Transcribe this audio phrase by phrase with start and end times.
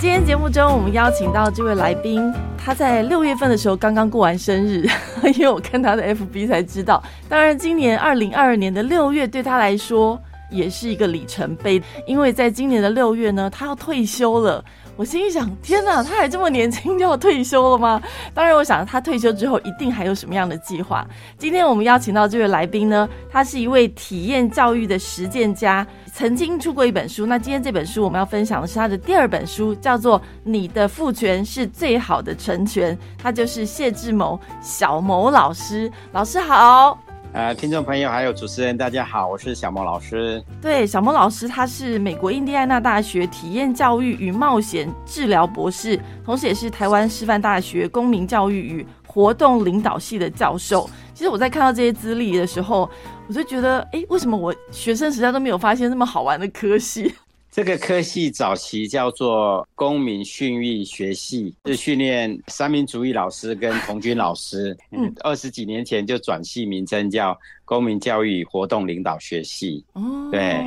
[0.00, 4.86] 今天节目中，我们邀请到这位来宾，他在六月份的时候刚刚过完生日，
[5.36, 7.02] 因为我看他的 FB 才知道。
[7.28, 10.18] 当然，今年二零二二年的六月对他来说
[10.50, 14.64] 也是一个里程碑，因为在今年的六月呢，他要退休了。
[14.96, 18.02] 我心想，天哪，他还这么年轻就要退休了吗？
[18.34, 21.06] 当然，我想他退休之后一定还有什么样的计划。
[21.38, 27.24] 今天我们邀请到这位来宾呢，他是一位体验教育的实践家，曾经出过一本书。
[27.24, 35.90] 那今天这本书我们要分享的是他的第二本书，叫做《你的父权是最好的成全》，他就是谢志谋小谋老师。
[36.12, 37.09] 老师好。
[37.32, 40.42] 呃，听众朋友还有主持人，大家好，我是小莫老师。
[40.60, 50.90] 对，小莫老师他是美国印第安纳大学体验教育与冒险治疗博士，同时也是台湾师范大学公民教育与活动领导系的教授。
[51.14, 52.90] 其实我在看到这些资历的时候，
[53.28, 57.14] 我就觉得，哎，为什么我学生时代都没有发现那么好玩的科系？
[57.50, 64.76] 这个科系早期叫做公民训育学系，是训练三民主义老师跟童军老师。
[64.92, 69.84] 嗯，二十几年前就转系名称叫公民教育活动领导学系。
[69.94, 70.64] 哦，对，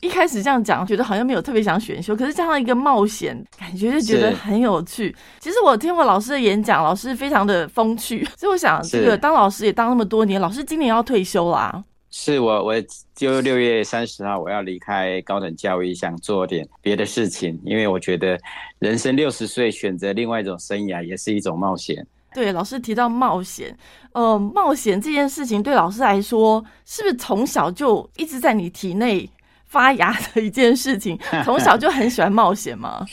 [0.00, 5.14] 一开始这样讲，觉得好像没有特别想选修，可是加上一个冒险，感觉就觉得很有趣。
[5.40, 11.84] 其实我听过老师的演讲，老师非常的风趣，所以我想这个当老师也当那么多年，老师今年要退休啦。
[12.16, 12.74] 是我，我
[13.16, 18.38] 就六月三十号我要离开高等教育，想做点别的事情，因为我觉得
[18.78, 22.06] 人生六十岁选择另外一种生涯也是一种冒险。
[22.32, 23.76] 对，老师提到冒险，
[24.12, 29.28] 呃，冒险这件事情对老师来说，是不是从小就一直在你体内
[29.66, 31.18] 发芽的一件事情？
[31.44, 33.04] 从小就很喜欢冒险吗？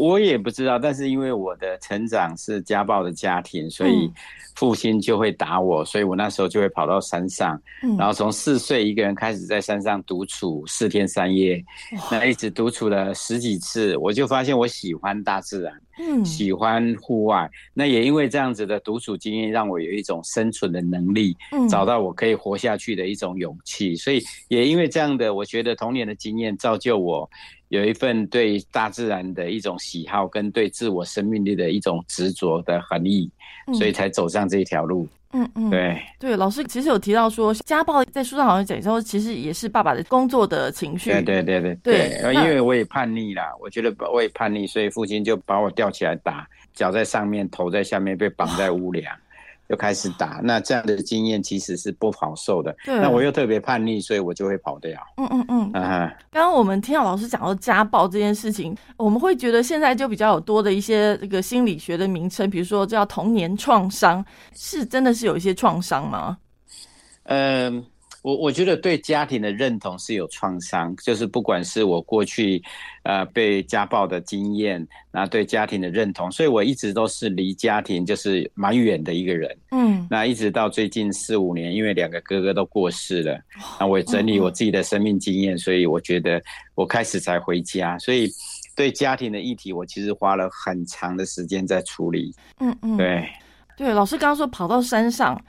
[0.00, 4.10] 我也不知道，但是因为我的成长是家暴的家庭，所以。
[4.56, 7.58] 父亲就会打我，所以我那时候就会跑到山上，
[7.96, 11.64] 然后从四岁一个人开始在山上独处四天三夜，
[12.10, 17.48] 那一直独处了十几次，我就发现我喜欢大自然，嗯，喜欢户外。
[17.72, 21.34] 那也因为这样子的独处经验，让我有一种生存的能力，
[21.70, 23.96] 找到我可以活下去的一种勇气。
[23.96, 27.30] 所以也因为这样的，我觉得童年的经验造就我
[27.70, 33.28] 有一份对大自然的一种喜好，跟对自我生命力的一种执着的恒毅。
[33.74, 35.06] 所以才走上这一条路。
[35.32, 41.10] 嗯嗯，对对，老师其实有提到说，家暴在书上好像讲说，其实也是爸爸的工作的情绪。
[41.10, 49.16] 对对对对对，因为我也叛逆啦，我觉得我也叛逆，所以父亲就把我吊起来打，脚在上面，头在下面，被绑在屋梁。
[49.70, 52.74] 就开始打，那这样的经验其实是不好受的。
[52.84, 55.00] 对，那我又特别叛逆，所以我就会跑掉。
[55.16, 55.72] 嗯嗯嗯。
[55.80, 64.24] 啊刚刚我们听到老师讲到家暴这件事情，我们会觉得现在就比较有多的一些这个心理学的名称，比如说叫童年创伤，
[64.56, 66.36] 是真的是有一些创伤吗？
[67.26, 67.84] 嗯。
[68.22, 72.62] 我我觉得对家庭的认同是有创伤，就是不管是我过去，
[73.02, 79.56] 呃，被家暴的经验，那对家庭的认同，所以我一直都是离家庭就是蛮远的一个人。
[79.70, 83.40] 嗯，那一直到最近四五年，因为两个哥哥都过世了，
[83.78, 86.42] 那我也整理我自己的生命经验，所以我觉得
[86.74, 88.30] 我开始才回家，所以
[88.76, 92.34] 对家庭的议题，我其实花了很长的时间在处理。
[92.58, 93.26] 嗯嗯，对
[93.78, 95.42] 对，老师刚刚说跑到山上。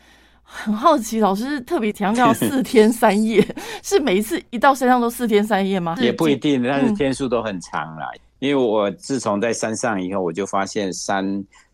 [0.54, 3.44] 很好奇，老师特别强调 四天三夜，
[3.82, 5.96] 是每一次一到山上都四天三夜吗？
[6.02, 8.10] 也不一定，但是天数都很长啦。
[8.40, 11.24] 因为我自从在山上以后，我就发现山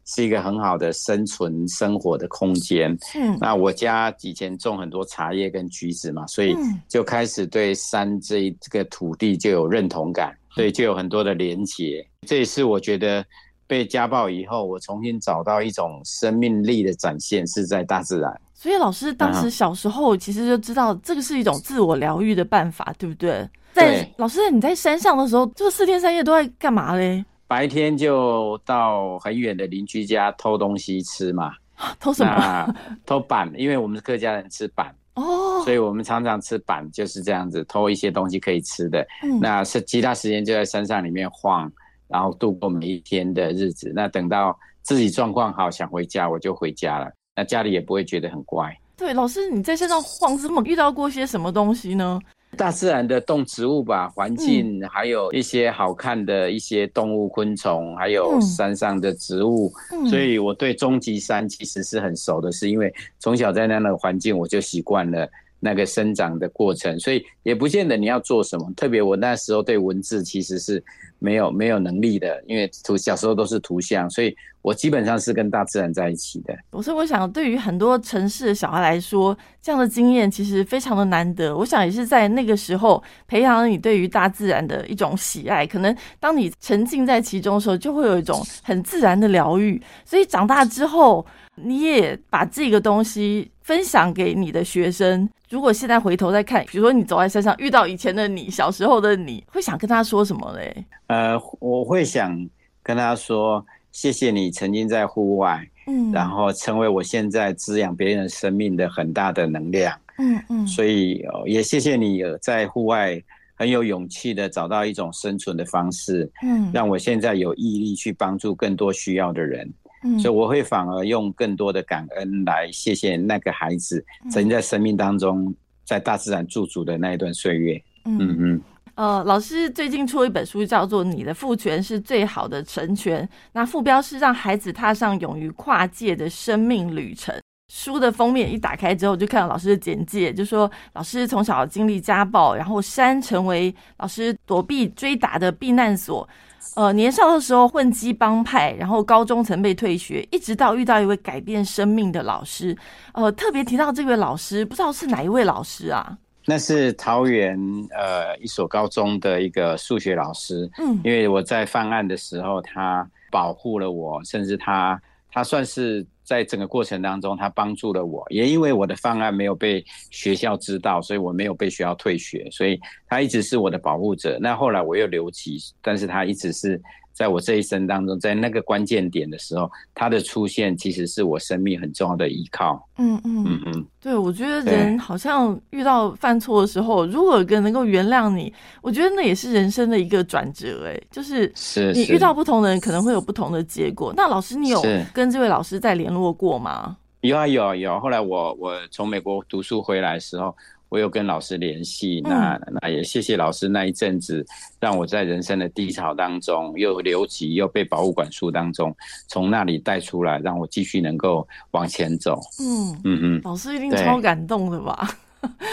[0.05, 2.95] 是一个很好的生存生活的空间。
[3.15, 6.55] 嗯，那我家以前种很多茶叶跟橘子嘛，所以
[6.87, 12.05] 就开始对山这这个土地就有认同感，对，就有很多的连结。
[12.27, 13.25] 这也是我觉得
[13.65, 18.41] 被家暴以后，我重新找到一种生命力的展现，是在大自然。
[18.59, 23.47] 所以老师当时小时候其实就知道这个是一种自我疗愈的办法，对不对？
[23.71, 27.23] 在老师你在山上的时候，这四天三夜都在干嘛嘞？
[27.47, 31.53] 白天就到很远的邻居家偷东西吃嘛。
[31.99, 32.75] 偷什么？
[33.05, 39.05] 偷板，因为我们是客家人吃板哦，所以我们常常吃板就是这样子偷一些东西可以吃的。
[39.39, 41.71] 那是其他时间就在山上里面晃，
[42.07, 43.93] 然后度过每一天的日子。
[43.95, 47.11] 那等到自己状况好想回家，我就回家了。
[47.37, 48.75] 那家里也不会觉得很怪。
[48.97, 52.19] 对，老师，你在山上晃，这么遇到过些什么东西呢？
[52.55, 59.71] 大自然的动植物吧，环境，还有一些好看的一些动物、昆虫，还有山上的植物。
[60.09, 65.29] 所以我对终极山其实是很熟的，是因为从小在那样的环境，我就习惯了
[65.59, 66.99] 那个生长的过程。
[66.99, 68.71] 所以也不见得你要做什么。
[68.75, 70.83] 特别我那时候对文字其实是
[71.19, 74.35] 没有没有能力的，因为图小时候都是图像，所以。
[74.63, 76.53] 我基本上是跟大自然在一起的。
[76.71, 81.55] 我所以我想，对于很多城市的小孩来说，这样的经验其实非常的难得。
[81.55, 85.65] 我想也是在那个时候培养了你对于大自然的一种喜爱。
[85.65, 89.81] 可能当你沉浸在其中的时候，就会有一种很自然的疗愈。
[90.03, 91.25] 所以长大之后，
[91.61, 95.29] 你也把这个东西分享给你的学生。
[95.49, 100.85] 如果现在回头再看，比如说你走在山上遇到以前的你，小时候的你，会想跟他说什么嘞？
[101.07, 102.49] 呃，我会想
[102.81, 103.65] 跟他说。
[103.93, 113.19] 谢谢你曾经在户外，嗯，然后成为我现在滋养别人生命的很大的能量，嗯嗯，所以也谢谢你在户外
[113.55, 119.67] 很有勇气的找到一种生存的方式，嗯，让我现在有毅力去帮助更多需要的人，
[120.15, 128.61] 嗯，所以我会反而用更多的感恩来谢谢那个孩子曾经在生命当中在大自然驻足的那一段岁月，嗯嗯。
[128.95, 137.35] 呃，老师最近出了一本书，叫做《你的父权是最好的成全》，那副标是让孩子踏上勇于跨界的生命旅程。
[137.71, 146.27] 书的封面一打开之后，就看到老师的简介，就说老师从小经历家暴，然后山成为老师躲避追打的避难所。
[146.75, 152.77] 呃，年少的时候混迹帮派，然后高中曾被退学，一直到遇到一位改变生命的老师。
[153.13, 156.17] 呃，特别提到这位老师，不知道是哪一位老师啊？
[156.45, 157.59] 那是桃园
[157.91, 165.01] 呃一所高中的一个数学老师，嗯，因为我在犯案的时候，他保护了我，甚至他
[165.31, 172.77] 他算是在整个过程当中，他帮助了我，也因为我的方案没有被学校知道，所以我没有被学校退学，所以
[173.07, 174.37] 他一直是我的保护者。
[174.41, 176.81] 那后来我又留级，但是他一直是。
[177.17, 182.87] 在我这一生当中，在那个关键点的时候，他的出现其实是我生命很重要的依靠。
[182.97, 188.53] 嗯嗯嗯嗯，对，我觉得人好像遇到犯错的时候，如果有个能够原谅你，
[188.83, 190.85] 我觉得那也是人生的一个转折。
[190.85, 194.13] 哎，就是是你遇到不同的人，可能会有不同的结果。
[194.15, 194.79] 那老师，你有
[195.11, 196.97] 跟这位老师在联络过吗？
[197.21, 197.99] 有啊有啊有。
[197.99, 200.55] 后来我我从美国读书回来的时候。
[200.89, 204.45] 我有跟老师联系，那那也谢谢老师那一阵子，
[204.79, 208.95] 让我在人生的低潮当中又留级，又被保护管束当中，
[209.27, 212.39] 从那里带出来，让我继续能够往前走。
[212.59, 215.09] 嗯嗯嗯，老师一定超感动的吧？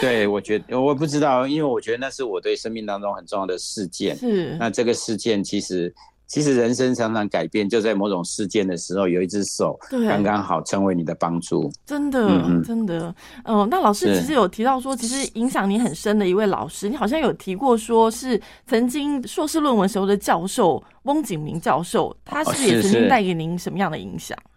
[0.01, 4.17] 对，我觉得我不知道，因为我觉得那是我对生命当中很重要的事件。
[4.17, 5.95] 是，那这个事件其实。
[6.27, 9.79] 其实人生常常改变，就在某种事件的时候，有一只手
[10.09, 11.71] 刚刚好成为你的帮助。
[11.87, 12.27] 真的，
[12.65, 24.37] 真的，嗯，那老师其实有提到说，其实影响你很深的一位老师，你好像有提过，说是曾经硕士论文时候的教授翁景明教授，他是也曾经带给您什么样的影响？
[24.37, 24.54] 哦，是，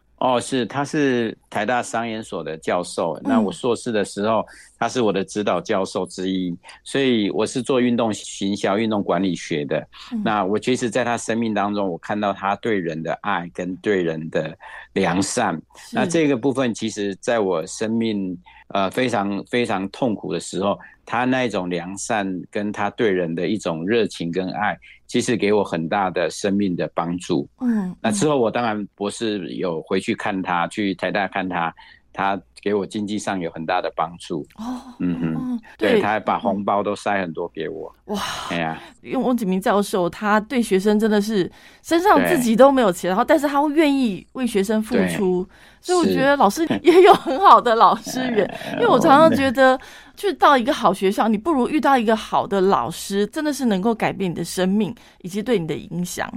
[0.66, 3.20] 他是台大商研所的教授。
[3.24, 4.44] 那我硕士的时候，
[4.80, 9.88] 他是我的指导教授之一，所以我是做运动行销、运动管理学的。
[10.24, 14.58] 那我其实在他生命当中，我看到他对人的爱跟对人的
[14.94, 15.62] 良善。
[15.94, 18.36] 那这个部分，其实在我生命
[18.70, 24.78] 呃非常非常痛苦的时候，他那一种良善跟他对人的一种热情跟爱。
[25.08, 27.48] 其实给我很大的生命的帮助。
[27.62, 31.74] 嗯，那之后我当然不是有回去看他，去台大看他，
[32.12, 34.46] 他给我经济上有很大的帮助。
[34.56, 37.94] 哦，嗯哼，对，他还把红包都塞很多给我。
[38.06, 41.52] 哇，哎呀，因为翁景明教授他对学生真的是
[41.82, 45.48] 身上自己都没有钱，然后但是他会愿意为学生付出，
[45.82, 48.60] 所以我觉得老师 也有很好的老师缘。
[48.74, 49.80] 因为我常常觉得。
[50.20, 56.28] 去到一个好学校，你不如遇到一个好的老师，真的是能够改变你的生命以及对你的影响。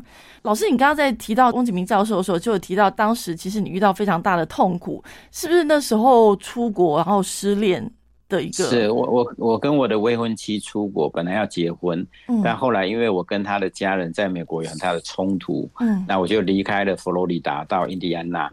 [0.43, 7.90] 老师，你刚刚在提到翁景明教授的时候，就有提到当时其实你遇到非常大的痛苦，是不是那时候出国然后失恋
[8.29, 8.64] 的一个？
[8.64, 12.06] 是我我我跟我的未婚妻出国，本来要结婚，
[12.44, 18.50] 但后来因为我跟他的家人在美国有很大的冲突，嗯，那我就离开了佛罗里达到印第安纳。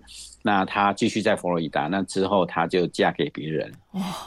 [0.48, 3.70] 那她继续在佛罗里达，那之后她就嫁给别人。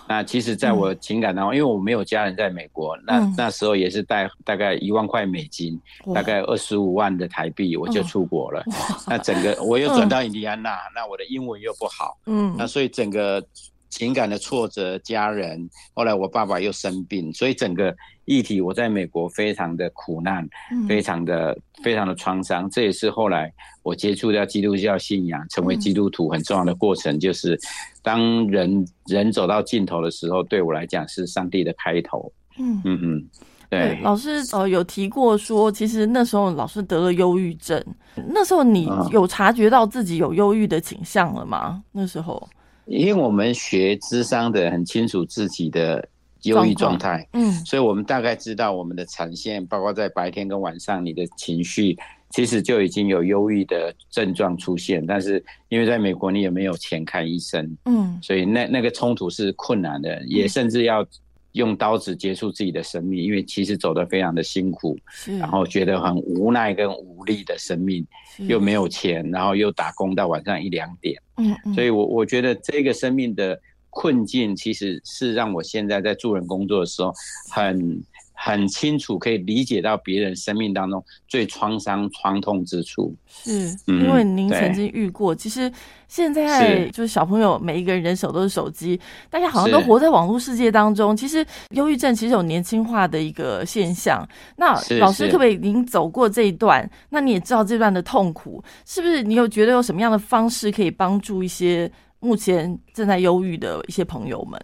[0.06, 5.80] 那其实，在我情感当中，因为我没有家人在美国，那那时候也是带大概一万块美金，
[6.14, 8.62] 大概二十五万的台币，我就出国了。
[9.06, 13.42] 那整个我又转到印第安纳，那我的英文又不好，嗯，那所以整个。
[13.90, 17.94] 情感的挫折，家人，后来我爸爸又生病，所以整个
[18.24, 20.48] 议题我在美国非常的苦难，
[20.88, 22.70] 非常的非常的创伤。
[22.70, 27.58] 这也是后来我接触到基督教信仰，成为基督徒很重要的过程，就是
[28.02, 32.32] 当人人走到尽头的时候，对我来讲是上帝的开头。
[32.58, 33.28] 嗯嗯嗯，
[33.68, 33.98] 对。
[34.02, 37.84] 老师呃有提过说，其实那时候老师得了忧郁症，
[38.28, 41.82] 那时候你有察觉到自己有忧郁的倾向了吗？
[41.90, 42.48] 那时候？
[42.90, 46.06] 因为我们学智商的很清楚自己的
[46.42, 47.26] 忧郁状态。
[47.32, 51.96] 嗯，所以我们大概知道我们的产线，包括在白天跟晚上，你的情绪
[52.30, 55.06] 其实就已经有忧郁的症状出现。
[55.06, 61.06] 但是因为在美国你也没有钱看医生，嗯，所以那那个冲突是困难的，也甚至要。
[61.52, 64.96] 用刀子结束自己的生命，因为其实走得非常的辛苦，
[65.38, 68.06] 然后觉得很无奈跟无力的生命，
[68.38, 77.12] 又没有钱，然后又打工到晚上一两点，嗯嗯，所以我我觉得这个生命的困境，其实是让我现在在助人工作的时候
[77.50, 78.02] 很。
[78.42, 85.34] 很清楚可以理解到别人生命当中最创伤、创痛之处，是因为您曾经遇过。
[85.34, 85.70] 其实
[86.08, 91.14] 现在就是小朋友每一个人人手都是手机，大家好像都活在网络世界当中。
[91.14, 94.26] 其实忧郁症其实有年轻化的一个现象。
[94.56, 96.90] 那老师可不可以您走过这一段？
[97.10, 99.22] 那你也知道这段的痛苦，是不是？
[99.22, 104.58] 你有觉得有什么样的方式可以帮助一些目前正在忧郁的一些朋友们？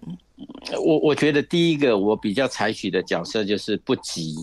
[0.83, 4.35] 我我觉得第一个我比较采取的角色就是不急，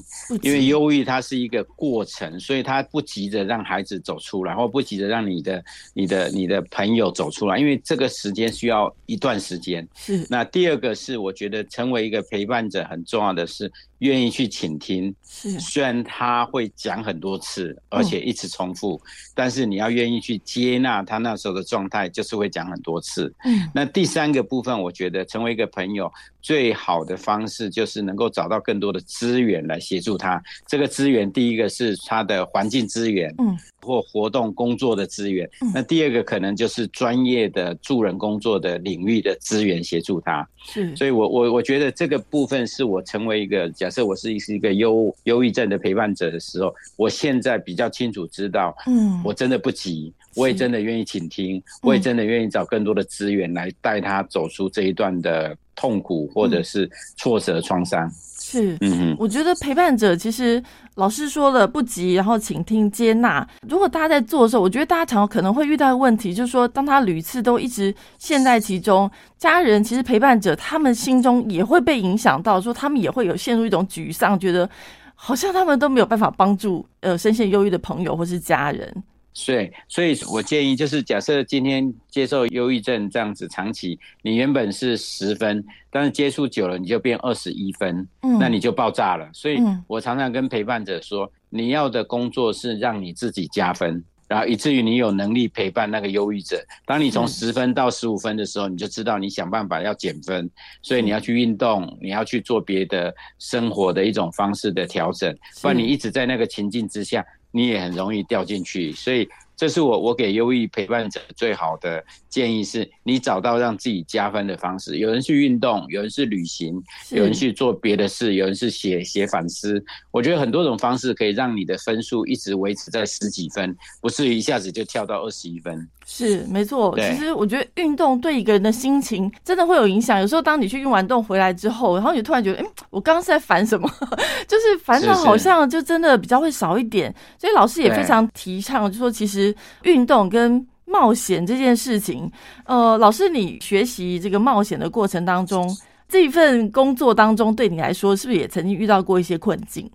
[0.42, 9.88] 因为忧郁它是一个过程，所以他不急着让孩子走出来，或不急着让你的、你的、你的朋友走出来，因为这个时间需要一段时间。
[9.96, 10.26] 是。
[10.30, 13.72] 那第二个是，我觉得成为一个陪伴者很重要的是。
[14.00, 19.02] 愿意去倾听，是虽然他会讲很多次，而且一直重复，
[19.34, 23.34] 但是你要愿意去接纳他那时候的状态，就是会讲很多次。
[23.46, 30.40] 嗯，那第三个部分，我觉得成为一个朋友最好的方式，就是能够找到更多的资源来协助他。
[30.68, 33.58] 这个资源，第一个是他的环境资源，嗯。
[33.82, 40.48] 或活动工作的资源，那第二个可能就是专业的助人工作的领域的资源协助他。
[40.64, 58.10] 是，所以我我我觉得这个部分是我成为一个假设我是是一个忧忧郁症的陪伴者的时候，我现在比较清楚知道，嗯，我真的不急，我也真的愿意倾听，我也真的愿意找更多的资源来带他走出这一段的痛苦或者是挫折创伤。
[58.40, 60.62] 是，嗯嗯，我觉得陪伴者其实
[60.96, 63.48] 老师说了不急，然后倾听接纳。
[63.68, 74.70] 如果大家在做的时候，我觉得大家常可能会遇到的问题，就是说，当他屡次都一直陷在其中，家人其实陪伴者他们心中也会被影响到，说他们也会有陷入一种沮丧，觉得
[75.16, 79.04] 好像他们都没有办法帮助呃深陷忧郁的朋友或是家人。
[79.46, 89.28] 对，所以我建议就是，假设今天接受忧郁症这样子长期，你原本是十分，但是接触久了你就变二十一分，嗯，那你就爆炸了。
[89.34, 96.64] 所以我常常跟陪伴者说，你要的工作是让你自己加分，然后以至于你有能力陪伴那个忧郁者。
[96.86, 100.48] 当你从十分到十五分的时候，你就知道你想办法要减分，
[100.84, 107.26] 所以你要去运动，你要去做别的生活的一种方式的调整，不然你一直在那个情境之下。
[107.54, 109.30] 你也很容易掉进去，所以。
[109.56, 114.98] 这是我我给忧郁陪伴者最好的建议，是你找到让自己加分的方式。
[114.98, 116.82] 有人去运动，有人是旅行，
[117.12, 119.84] 有人去做别的事，有人是写写反思。
[120.12, 125.88] 我觉得很多种方式可以让你的分数一直维持在十几分，不至于一下子就跳到二十一分。
[126.06, 130.20] 是没错，其实我觉得运动对一个人的心情真的会有影响。
[130.20, 133.90] 有时候当你去运完动回来之后，然后你突然觉得，哎，我刚刚是在烦什么？
[134.48, 137.14] 就是烦恼好像就真的比较会少一点。
[137.40, 139.43] 所以老师也非常提倡，就说其实。
[139.84, 142.32] 运动跟冒险这件事情，
[142.66, 145.68] 呃，老师，你学习这个冒险的过程当中，
[146.08, 149.90] 这一份工作当中，对你来说，是不是也曾经遇到过一些困境？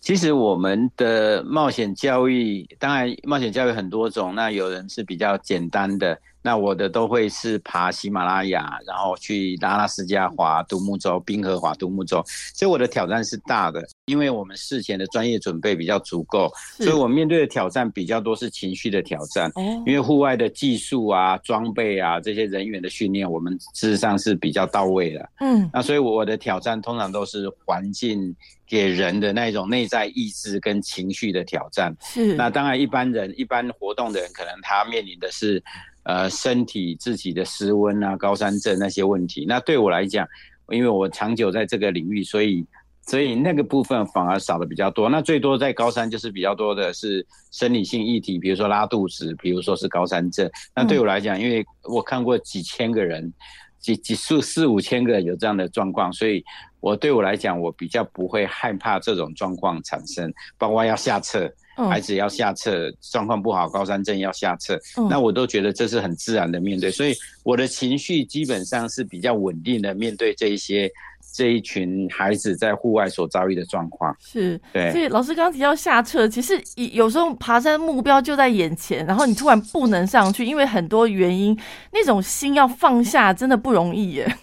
[0.00, 6.16] 其实我们的冒险教育，当然冒险教育很多种，那有人是比较简单的。
[6.48, 12.24] 那我的都会是爬喜马拉雅，然后去阿拉斯加滑独木舟、冰河滑独木舟，
[12.54, 19.52] 所以我的挑战是大的，因为我们事前的专业准备比较足够，所以我面对的挑战比较多是情绪的挑战。
[19.84, 25.28] 因为户外的技术啊、装备啊这些人员的训练，我们事实上是比较到位的。
[25.40, 28.34] 嗯，那所以我的挑战通常都是环境
[28.66, 31.94] 给人的那种内在意志跟情绪的挑战。
[32.00, 35.62] 是，那当然一般人、一般活动的人，可能他面临的是。
[36.08, 40.26] 呃，身体自己的失温啊，高山症那些问题，那对我来讲，
[40.70, 42.64] 因为我长久在这个领域，所以
[43.02, 45.10] 所以那个部分反而少的比较多。
[45.10, 50.50] 那最多在高山就是比较多的是生理性议题，比如说拉肚子，比如说是高山症。
[50.74, 53.30] 那对我来讲，因为我看过几千个人，
[53.78, 56.42] 几几数四五千个有这样的状况，所以
[56.80, 61.52] 我对我来讲，我比较不会害怕这种状况产生，包括要下撤。
[61.86, 70.90] 孩子要下撤，状况不好，高山症要下撤，那我都觉得这是很自然的面对，所以我的情绪基本上是比较稳定的面对这一些
[71.38, 74.12] 这一群孩子在户外所遭遇的状况。
[74.18, 74.90] 是，对。
[74.90, 76.60] 所以老师刚刚提到下撤，其实
[76.92, 81.56] 有时候爬山目标就在眼前，然后你突然不能上去，因为很多原因，
[81.92, 84.36] 那种心要放下真的不容易耶。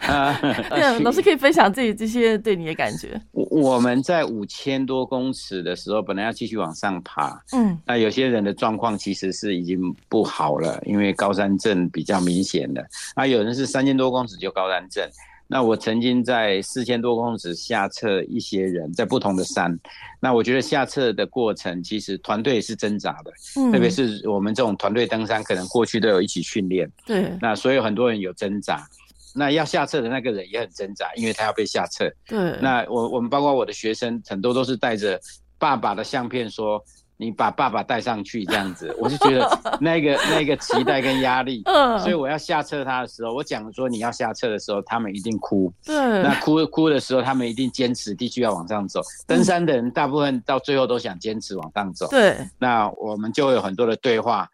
[0.04, 0.38] 啊，
[1.00, 3.18] 老师可以分享自己这些对你的感觉。
[3.32, 9.80] 我我们在五千多公尺的时候，本来要继续往上爬，嗯，那有些人的状况其实是已经
[10.10, 12.86] 不好了，因为高山症比较明显的。
[13.16, 15.08] 那有人是三千多公尺就高山症。
[15.50, 19.76] 那我曾经在四千多公尺下测一些人在不同的山，
[20.20, 23.32] 那我觉得下测的过程其实团队是挣扎的，
[23.72, 28.86] 特别是我们这种团队登山，可能过去都有一起训练，对，那所以很多人有挣扎。
[29.34, 32.10] 那要下撤的那个人也很挣扎，因为他要被下撤。
[32.26, 32.58] 对。
[32.60, 35.20] 那我我们包括我的学生，很多都是带着
[35.58, 36.82] 爸爸的相片，说
[37.18, 38.94] 你把爸爸带上去这样子。
[38.98, 41.98] 我就觉得那个那个期待跟压力， 嗯。
[41.98, 45.70] 所以我要下车他的时候，我讲说你要下车的时候，他们一定哭。
[45.84, 45.94] 对。
[46.22, 49.02] 那哭哭的时候，他们一定坚持继续要往上走。
[49.26, 52.08] 登山的人大部分到最后都想坚持往上走。
[52.08, 52.36] 对。
[52.58, 54.48] 那我们就会有很多的对话。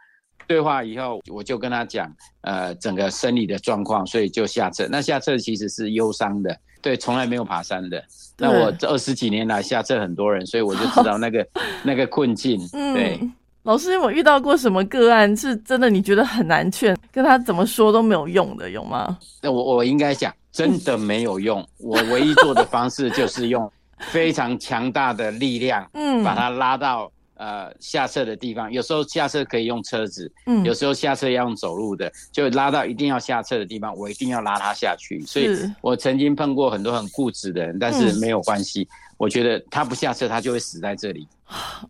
[0.47, 4.87] 对话以后，我就跟他讲，呃，整个生理的状况，所以就下车。
[4.90, 6.54] 那下车其实是忧伤的，
[6.85, 8.05] 对，从来没有爬山的。
[8.37, 11.47] 那我这二十几年来下撤很多人，所以我就知道那个
[11.83, 12.61] 那个困境。
[12.71, 13.19] 对，
[13.62, 15.88] 老师，我遇到过什么个案是真的？
[15.88, 19.17] 你觉得很难劝，跟他怎么说都没有用的，有吗？
[19.41, 21.67] 那我我应该讲，真的没有用。
[21.79, 27.11] 我唯一做的方式就是用非常强大的力量，嗯，把他拉到。
[27.37, 35.21] 呃，下车的地方，有时候下车可以用车子，嗯，有时候下车要用走路的，就拉到一定要下车的地方，我一定要拉他下去。
[35.26, 35.49] 所以
[35.81, 38.87] 我曾经碰过很多很固执的人，但是没有关系，
[39.17, 41.26] 我觉得他不下车，他就会死在这里。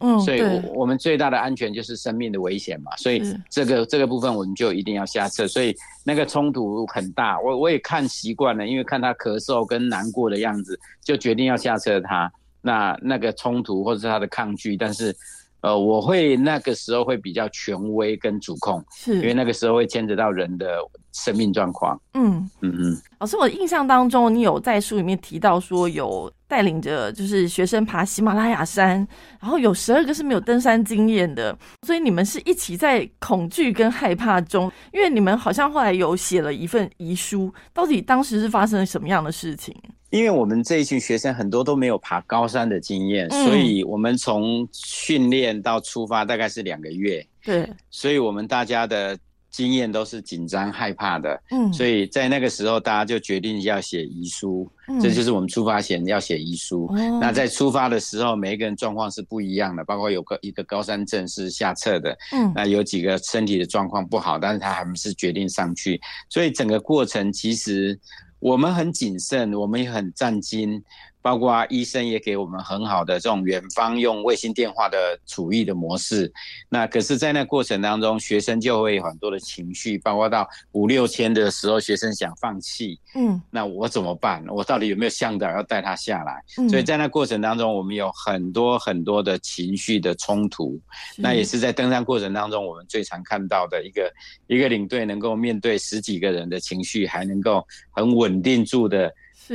[0.01, 5.47] 嗯，所以我我们最大的安全就是生命的危险嘛，所以这个这个部分我们就一定要下车。
[5.47, 12.33] 所以那个冲突很大，我我也看习惯了，因为看他咳嗽跟难过的样子，就决定要下车他。
[12.67, 15.15] 那那个冲突或者是他的抗拒，但是，
[15.65, 20.77] 呃，我会那个时候会比较权威跟主控，是因为那个时候会牵扯到人的
[21.13, 21.99] 生命状况。
[22.13, 23.03] 嗯嗯嗯。
[23.19, 29.05] 老师，我印象当中，你有在书里面提到说有带领着就是学生爬喜马拉雅山，
[29.41, 39.75] 然后有十二个是没有登山经验的，所以你们是一起在恐惧跟害怕中，因为你们好像后来有写了一份遗书，到底当时是发生了什么样的事情？
[40.11, 47.27] 因为我们这一群学生很多都没有爬高山的经验，所以我们从训练到出发大概是两个月。
[47.43, 49.19] 对，所以我们大家的
[49.55, 51.41] 经验都是紧张害怕的。
[51.53, 54.69] 嗯，所以在那个时候，大家就决定要写遗书。
[54.89, 56.91] 嗯，这就是我们出发前要写遗书。
[57.21, 62.19] 那在出发的时候，每一个人状况是不一样的，包括有个一个高山症是下撤的。
[62.33, 66.01] 嗯，那有几个身体的状况不好，但是他还是决定上去。
[66.29, 67.97] 所以整个过程其实。
[68.41, 70.79] 我们很谨慎，我们也很战兢。
[71.25, 76.31] 包括医生也给我们很好的这种远方用卫星电话的处遇的模式。
[76.69, 83.01] 那可是，在那过程当中，学生就会有很多的情绪，包括到五六千的时候，学生想放弃。
[83.15, 84.45] 嗯，那我怎么办？
[84.49, 86.45] 我到底有没有向导要带他下来？
[86.69, 90.79] 所以在那过程当中，我们有很多很多的情绪的冲突。
[91.17, 94.13] 那也是在登山过程当中，我们最常看到的一个
[94.47, 99.11] 一个领队能够面对十几个人的情绪，还能够很稳定住的。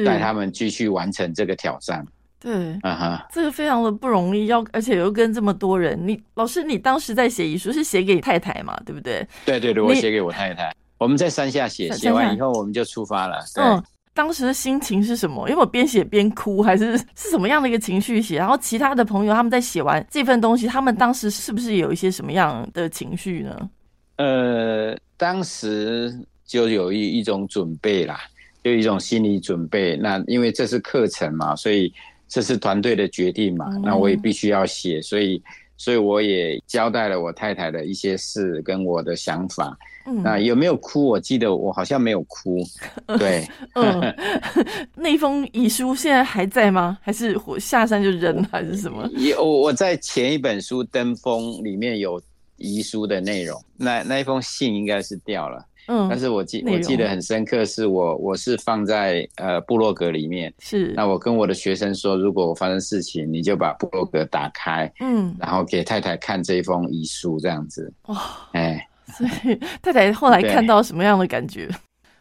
[0.06, 2.06] 带他们继续完成这个挑战。
[2.42, 6.00] 对，嗯哼，这个非常的不容易，要而且又跟这么多人。
[6.08, 8.80] 你老师，你当时在写遗书是写给太太嘛？
[8.86, 9.28] 对不对？
[9.46, 10.74] 对对对，我写给我太太。
[10.98, 13.44] 我们在山下写，写完以后我们就出发了。
[13.56, 15.50] 嗯，当时的心情是什么？
[15.50, 18.38] 因为我边写边哭，还是是什么样的一个情绪写？
[18.38, 23.70] 然后其他的朋友他们在写完这份东西，他们当时是不是有一些什么样的情绪呢？
[24.16, 28.22] 呃，当时就有一一种准备啦。
[28.64, 31.94] 有一种心理准备，那因为这是课程嘛，所以
[32.28, 35.42] 这是团队的决定嘛，那我也必须要写，所以
[35.78, 39.78] 所以我也交代了我太太的一些事跟我的想法。
[40.24, 41.06] 那有没有哭？
[41.06, 42.64] 我记得我好像没有哭。
[43.20, 44.16] 对，嗯
[44.96, 46.98] 那封遗书现在还在吗？
[47.00, 49.08] 还是我下山就扔还是什么？
[49.18, 52.20] 有，我在前一本书《登峰》里面有
[52.60, 55.66] 遗书的内容，那那一封信应该是掉了。
[55.88, 60.94] 嗯，但是我记我记得很深刻，是我我是放在呃部落格里面，是。
[60.96, 68.22] 那我跟我的学生说，如果我发生事情，你就把部落格打开，嗯，然后给太太看这一封遗书，这样子，哇，
[68.54, 71.68] 哎，所以太太后来看到什么样的感觉？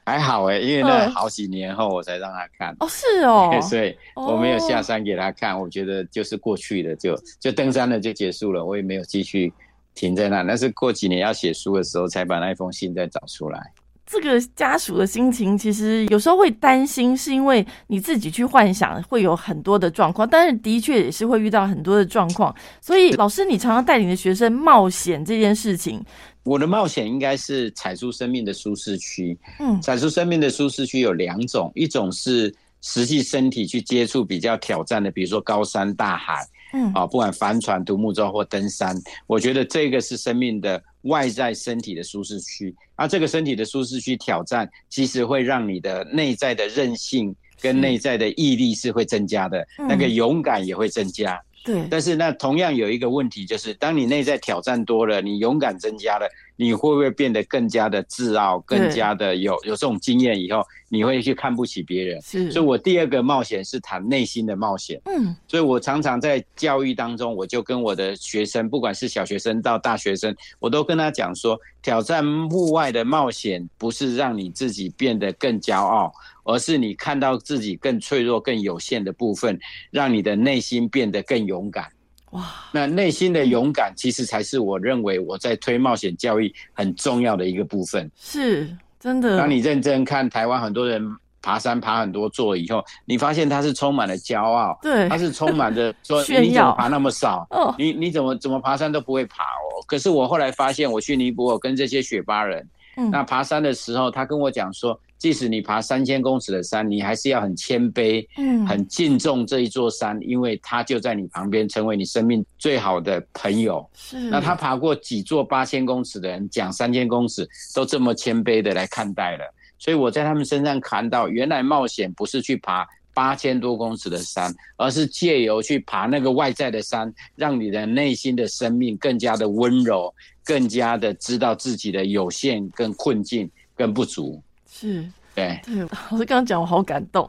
[0.07, 9.53] 还好哎，因为那好几年后我才让他看，哦，是哦， 所以我没有下山给他看，我觉得就是过去的，就就登山了就结束了，我也没有继续。
[9.99, 13.61] 停在那，那是过几年要写书的时候才把那封信再找出来。
[14.07, 22.55] 这个家属的心情其实有时候会担心，是因为你自己去幻想会有很多的状况，但是的确也是会遇到很多的状况。
[22.81, 26.01] 所以，老师，你常常带领的学生冒险这件事情，
[26.45, 29.37] 我的冒险应该是踩出生命的舒适区。
[29.59, 36.47] 嗯，踩出生命的舒适区有两种，一种是实际身体去接触比较挑战的，比如说高山大海。
[36.73, 38.95] 嗯，啊，不管帆船、独木舟或登山，
[39.27, 42.75] 我觉得这个是生命的外在身体的舒适区。
[42.95, 51.41] 而这个身体的舒适区挑战，其实会让你的内在的韧性跟内在的毅力是会增加的，那个勇敢也会增加。
[51.65, 51.87] 对。
[51.91, 56.29] 但是那同样有一个问题，就是当你内在挑战多了，你勇敢增加了。
[56.61, 62.21] 你会不会变得更加的自傲，更加的有有这种经验以后，你会去看不起别人？
[62.21, 65.01] 是，所以我第二个冒险是谈内心的冒险。
[65.05, 79.57] 嗯，所以我常常在教育当中，我就跟我的学生，不管是小学生到大学生，我都跟他讲说，挑战户外的冒险不是让你自己变得更骄傲，而是你看到自己更脆弱、更有限的部分，
[79.93, 81.87] 让你的内心变得更勇敢。
[82.33, 88.11] 哇，那内心的勇敢，其实才是我认为我在推冒险教育很重要的一个部分。
[88.17, 88.69] 是
[89.01, 89.39] 真的。
[89.39, 91.03] 当你认真看台湾很多人
[91.41, 97.47] 爬山爬很多座以后，你发现他是充满了骄傲，对，他是充满着说 你怎么爬那么少？
[97.51, 99.81] 哦，你你怎么怎么爬山都不会爬哦。
[99.87, 102.69] 可是我后来发现，我去尼泊尔跟这些雪巴人，
[103.11, 105.01] 那爬山的时候，他跟我讲说。
[105.19, 113.85] 即使你爬三千公尺的山，你还是要很谦卑，嗯，很敬重这一座山，因为它就在你旁边，成为你生命最好的朋友。
[113.95, 114.19] 是。
[114.31, 119.55] 那他爬过几座八千公尺的人，讲三千公尺都这么谦卑的来看待了。
[119.77, 134.41] 所以我在他们身上看到，原来冒险不是去爬八千多公尺的山，而是借由去爬那个外在的山，让你的内心的生命更加的温柔，更加的知道自己的有限、跟困境、跟不足。
[134.79, 137.27] 是对对，老师刚刚讲，我好感动，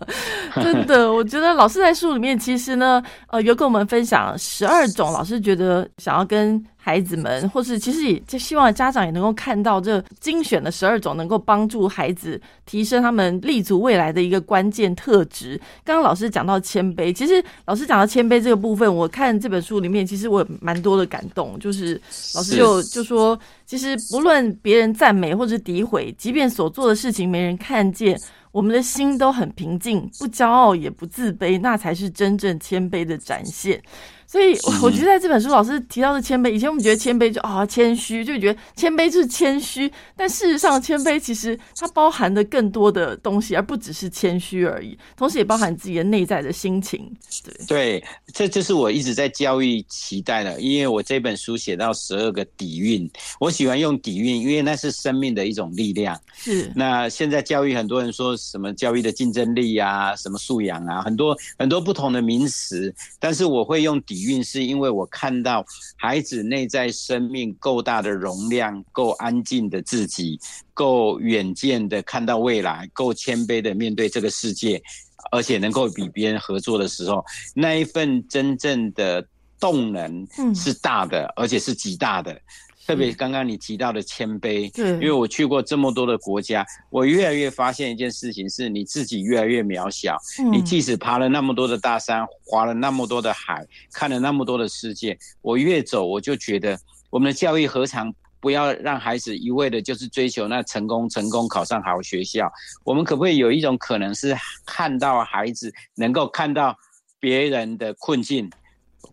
[0.56, 6.64] 真的，我觉得老师在书里面其实呢，呃，有跟我们分享十二种老师觉得想要跟。
[6.86, 15.60] 孩子们，或是其实也就希望家长也能够看到这精选的十二种能够帮助孩子提升他们立足未来的一个关键特质。
[15.82, 21.58] 刚刚老师讲到谦卑，其实老师讲到谦卑这个部分，我看这本书里面，其实我有蛮多的感动。
[21.58, 22.00] 就是
[22.36, 28.16] 老师就就说，其实不论别人赞美或者诋毁，即便所做的事情没人看见，
[28.52, 33.82] 我们的心都很平静，不骄傲也不自卑，那才是真正谦卑的展现。
[34.26, 39.90] 所以，我觉得在这本书老师提到的谦卑，以前我们觉得谦卑就啊谦虚，就觉得谦卑就是谦虚。
[40.16, 44.98] 但事实上，谦卑其实它包含的更多的东西，而不只是谦虚而已。
[45.16, 47.08] 同时，也包含自己的内在的心情。
[47.44, 50.60] 对，对，这就是我一直在教育期待的。
[50.60, 53.08] 因为我这本书写到十二个底蕴，
[53.38, 56.20] 我喜欢用底蕴，因为那是生命的一种力量。
[56.34, 56.68] 是。
[56.74, 64.15] 那现在教育很多人说什么教育的竞争力啊，什么素养啊，很多很多不同的名词，但是我会用底。
[64.16, 65.62] 底蕴是因为我看到
[65.98, 70.40] 孩子内在生命够大的容量，够安静的自己，
[70.72, 74.82] 够远见的看到未来，够谦卑的面对这个世界，
[75.30, 77.22] 而且能够比别人合作的时候，
[77.54, 79.22] 那一份真正的
[79.60, 82.40] 动能是大的，而且是极大的。
[82.86, 90.16] 特别刚刚你提到的谦卑，对，因为我去过这么多的国家，我越来越发现一件事情，是你自己越来越渺小。
[90.52, 96.78] 你即使爬了那么多的大山，划了那么多的海，看了那么多的世界，我越走我就觉得，
[97.10, 102.48] 我们的教育何尝不要让孩子一味的就是追求那成功，成功考上好学校？
[102.84, 104.32] 我们可不可以有一种可能是
[104.64, 106.76] 看到孩子能够看到
[107.18, 108.48] 别人的困境，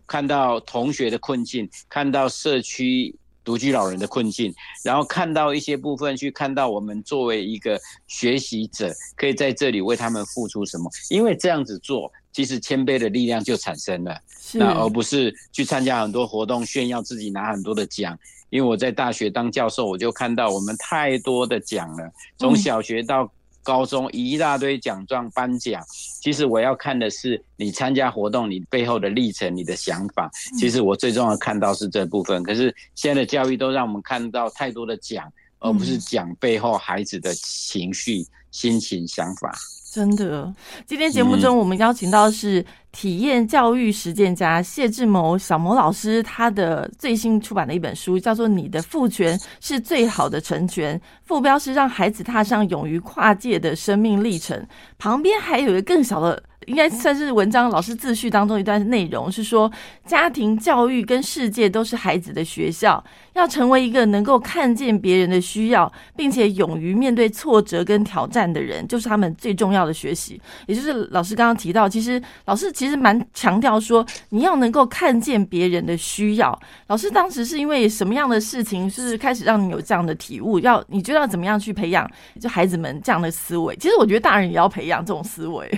[0.06, 3.12] 看到同学的困境，看到社区？
[3.44, 4.52] 独居老人的困境，
[4.82, 10.90] 然后看到一些部分，去看到我们作为一个学习者，可以在这里为他们付出什么？
[11.10, 14.18] 因为这样子做，其实谦卑的力量就产生了，
[14.54, 18.18] 那而不是去参加很多活动炫耀自己拿很多的奖。
[18.50, 23.30] 因为我在大学当教授，我就看到我们太多的奖了，从小学到。
[23.64, 25.82] 高中一大堆奖状颁奖，
[26.20, 30.30] 其实我要看的是你参加活动你背后的历程，你的想法。
[30.56, 32.40] 其实我最重要看到是这部分。
[32.44, 39.52] 可是现在的教育都让我们看到太多的奖，而不是奖背后孩子的情绪、心情、想法。
[39.90, 40.54] 真的，
[40.86, 42.64] 今天节目中我们邀请到是。
[42.94, 54.64] 体验教育实践家谢志谋小谋老师他的最新出版的一本书，叫做《你的父权是最好的成全》，副标是让孩子踏上勇于跨界的生命历程。
[54.96, 56.40] 旁边还有一个更小的。
[56.66, 59.70] 应该算是文章老师自序当中一段内容，是说
[60.06, 63.04] 家庭教育跟世界都是孩子的学校，
[63.34, 70.40] 要成为一个能够看见别人的需要，并且勇于面对挫折跟挑战的人，就是他们最重要的学习。
[70.66, 76.58] 也就是老师刚刚提到，其实老师其实蛮强调说，你要能够看见别人的需要。
[76.86, 80.58] 老师当时是因为什么样的事情，是开始让你有这样的体悟？
[80.60, 83.76] 要你觉得要怎么样去培养就孩子们这样的思维？
[83.76, 85.70] 其实我觉得大人也要培养这种思维。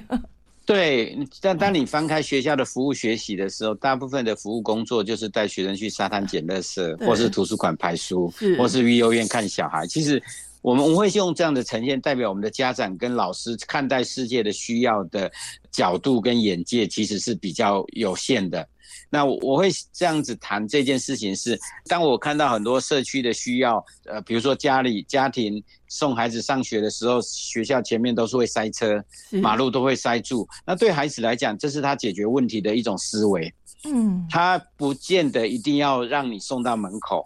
[0.64, 9.86] 对，但当你翻开学校的服务学习的时候，大部分的服务工作就是带学生去沙滩捡垃圾，或是图书馆排书，或是育幼院看小孩。
[9.86, 10.20] 其实
[10.66, 15.30] 我们我们会用这样的呈现，代表我们的家长跟老师看待世界的需要的
[15.70, 18.68] 角度跟眼界，其实是比较有限的。
[19.08, 29.00] 那我会这样子谈这件事情是，当我看到很多社区的需要，呃，比如说家里家庭送孩子上学的时候，学校前面都是会塞车，
[29.40, 30.48] 马路都会塞住。
[30.66, 33.54] 那对孩子来讲，这是他解决问题的一种思维。
[33.84, 37.24] 嗯，他不见得一定要让你送到门口，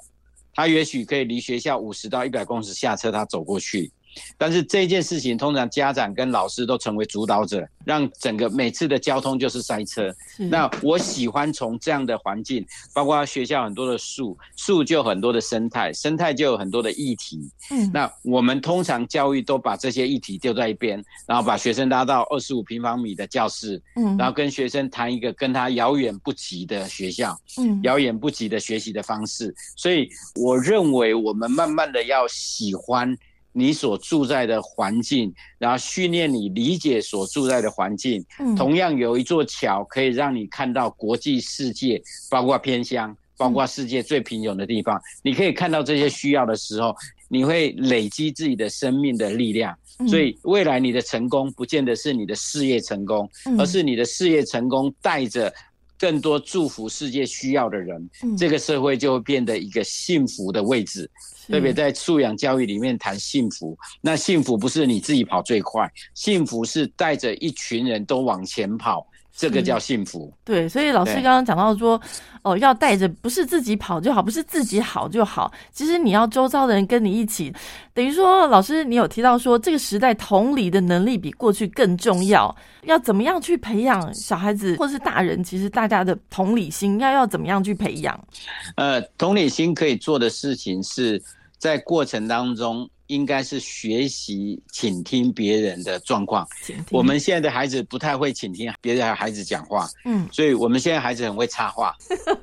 [0.55, 3.93] 他也许可以离学校五十到一百公尺下车，他走过去。
[4.37, 10.15] 但是这件事情，通常家长跟老师都成为主导者，让整个每次的交通就是塞车。
[10.37, 17.51] 那我喜欢从这样的环境，包括学校很多的树，树就很多的生态，生态就有很多的议题。
[17.71, 29.55] 嗯，那我们通常教育都把这些议题丢在一边，然后把学生拉到二十五平方米的教室，嗯，然后跟学生谈一个跟他遥远不及的学校，嗯，遥远不及的学习的方式。
[29.77, 33.17] 所以我认为，我们慢慢的要喜欢。
[33.53, 38.25] 你所住在的环境，然后训练你理解所住在的环境。
[38.39, 45.01] 嗯，同样有一座桥可以让你看到国际世界，包括偏乡，包括世界最贫穷的地方。
[45.23, 46.95] 你可以看到这些需要的时候，
[47.29, 49.77] 你会累积自己的生命的力量。
[50.09, 55.53] 所以未来你的成功，不见得是你的事业成功，而是你的事业成功带着
[55.99, 58.09] 更多祝福世界需要的人，
[58.39, 61.11] 这个社会就会变得一个幸福的位置。
[61.51, 69.07] 特别在素养教育里面谈幸福，那幸福不是你自己跑最快，幸福是带着一群人都往前跑。
[69.33, 71.99] 这个叫幸福，对，所以老师刚刚讲到说，
[72.43, 77.51] 哦，要带着不是自己跑就好，不是自己好就好，其实你要周遭的人跟你一起，
[77.95, 88.29] 等于说，老师你有提到说，这个时代同理的能力比过去更重要，要怎么样去培养小孩子或是大人，其实大家的同理心要要怎么样去培养？
[88.77, 91.23] 呃，同理心可以做的事情是
[91.61, 92.91] 在过程当中。
[93.11, 96.47] 应该是学习倾听别人的状况。
[96.93, 101.93] 我们现在的孩子不太会倾听别的孩子讲话，嗯，所以我们现在孩子很会插话。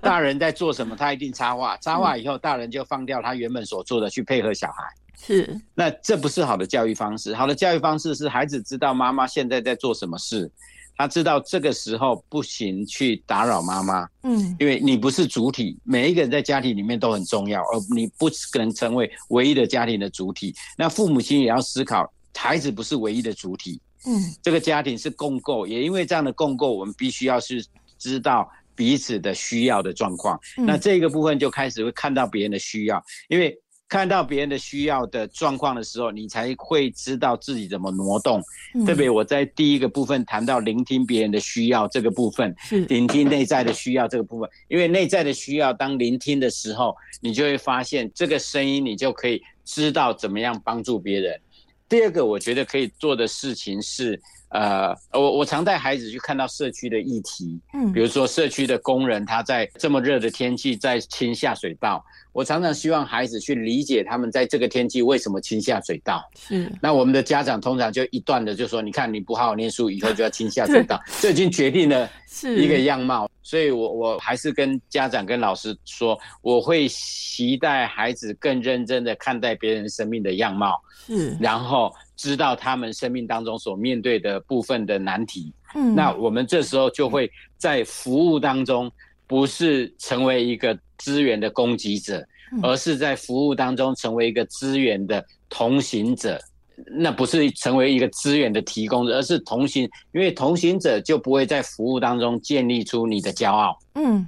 [0.01, 1.77] 大人在做什么，他一定插话。
[1.77, 4.83] 插话以后，大人就放掉他原本所做的，去配合小孩。
[5.17, 7.33] 是，那这不是好的教育方式。
[7.33, 10.51] 好的教育方式是孩子知道妈妈现在在做什么事。
[10.97, 20.55] 他知道这个时候不行去打扰妈妈，嗯，因为你不是主体，每一个人在家庭里面都很重要，而你不可能成为唯一的家庭的主体。
[20.75, 27.63] 那父母亲也要思考，孩子不是唯一的主体，嗯，这个家庭是共构，也因为这样的共构，我们必须要是
[27.99, 30.39] 知道彼此的需要的状况。
[30.57, 33.55] 那这个部分就开始会看到别人的需要，因为。
[33.89, 38.41] 看到别人的需要的状况的时候，你才会知道自己怎么挪动。
[38.85, 42.53] 特别我在第一个部分谈到聆听别人的需要这个部分，
[42.89, 51.39] 聆听内在的需要这个部分，因为内在的需要当聆听的时候，你就会发现这个声音，你就可以知道怎么样帮助别人。
[51.87, 54.21] 第二个，我觉得可以做的事情是。
[54.49, 62.01] 呃，我我常带孩子去看到社区的议题，嗯，比如说社区的工人他在这么热的天气在清下水道，
[62.37, 66.23] 我常常希望孩子去理解他们在这个天气为什么清下水道。
[66.37, 72.07] 是，那我们的家长通常就一段的就说，你看你不好好念书，以后就要清下 水道，这已经决定了
[72.43, 73.27] 一个样貌。
[73.41, 81.91] 所以我我还是跟家长跟老师说，我会期待孩子更认真的看待别人生命的样貌，嗯，然后。
[82.17, 88.91] 知道他们生命当中所面对的部分的难题，嗯，那我们这时候就会在服务当中，
[89.27, 92.25] 不是成为一个资源的供给者，
[92.63, 96.39] 而是在服务当中成为一个资源的同行者。
[96.85, 103.77] 那不是成为一个资源的提供者，而是同行，因为同行者就不会在服务当中建立出你的骄傲。
[103.95, 104.25] 嗯。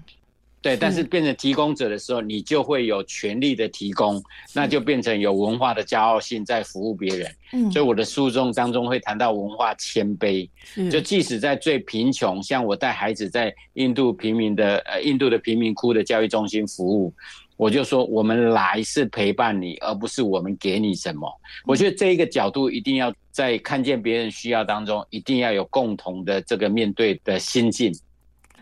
[0.62, 4.22] 对，但是变成提供者的时候，你就会有权利的提供，
[4.54, 7.32] 那就变成有文化的骄傲性在服务别人。
[7.54, 10.50] 嗯，所以我的书中当中会谈到文化谦卑，
[10.92, 17.14] 就即使在最贫穷，像我带孩子在印度平民的呃印度的贫民窟的教育中心服务，
[17.56, 21.32] 我就说我们来是陪伴你，而不是我们给你什么。
[21.66, 27.94] 我觉得这一个角度一定要在看见别人需要当中，一定要有共同的这个面对的心境。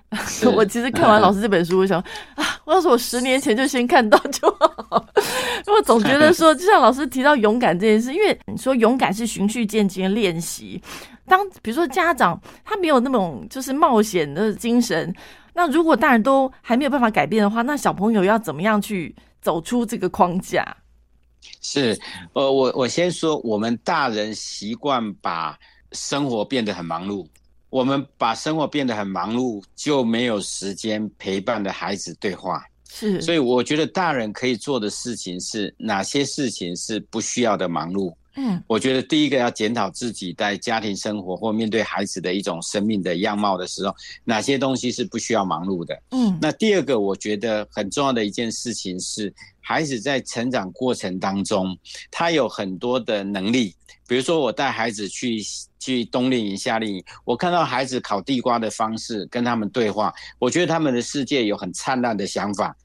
[0.56, 2.00] 我其实看完老师这本书，我想
[2.36, 5.06] 啊，我要是我十年前就先看到就好。
[5.68, 10.82] 我总觉得说，就像老师提到勇敢这件事，因为你说勇敢是循序渐进的练习。
[11.26, 15.14] 当比如说家长他没有那种就是冒险的精神，
[15.54, 20.66] 那如果大人都还没有办法改变的话，那小朋友要怎么样去走出这个框架？
[21.62, 22.00] 是，
[22.32, 25.58] 呃，我我先说，我们大人习惯把
[25.92, 27.28] 生活变得很忙碌。
[27.70, 32.64] 我们把生活变得很忙碌，就没有时间陪伴的孩子对话。
[32.90, 38.14] 是，所以我觉得大人可以做的事情是哪些事情是不需要的忙碌？
[38.38, 46.02] 嗯，我觉得第一个要检讨自己在家庭生活或面对孩子的一种生命的样貌的时候，哪些东西是不需要忙碌的？
[46.12, 51.78] 嗯，那第二个我觉得很重要的一件事情是，孩子在成长过程当中，
[52.10, 53.76] 他有很多的能力，
[54.08, 55.44] 比如说我带孩子去。
[55.80, 62.76] 去冬令营、夏令营，我看到孩子烤地瓜的方式，跟他们对话，我觉得他们的世界有很灿烂的想法。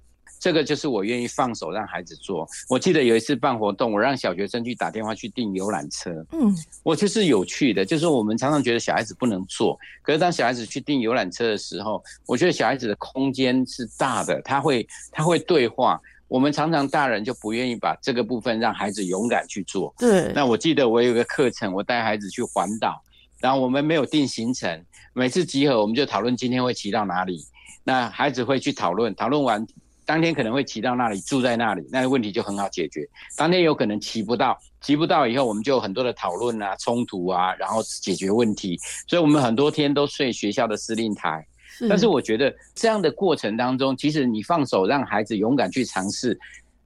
[0.43, 2.45] 这个就是我愿意放手让孩子做。
[2.69, 6.11] 我记得有一次办活动，我让小学生去打电话去订游览车。
[6.33, 6.53] 嗯，
[6.83, 16.01] 我就是有趣的，就是我们常常觉得小孩子不能做，可是当小孩子去订游览车的时候，我觉得小孩子的空间是大的，他会他会对话。
[16.27, 19.95] 我们常常大人就不愿意把这个部分让孩子勇敢去做。
[19.97, 20.33] 对。
[20.35, 23.01] 那我记得我有个课程，我带孩子去环岛，
[23.39, 27.47] 然后我们没有定行程，每次集合我们就讨论今天会骑到哪里。
[27.85, 29.67] 那孩子会去讨论，讨论完
[30.05, 33.09] 当天可能会骑到那里，住在那里，那个问题就很好解决。
[33.37, 38.79] 当天有可能骑不到，骑不到以后我们就有很多的讨论啊、冲突啊，然后解决问题。
[39.07, 41.47] 所以我们很多天都睡学校的司令台。
[41.89, 46.39] 但是我觉得这样的过程当中，其实你放手让孩子勇敢去尝试，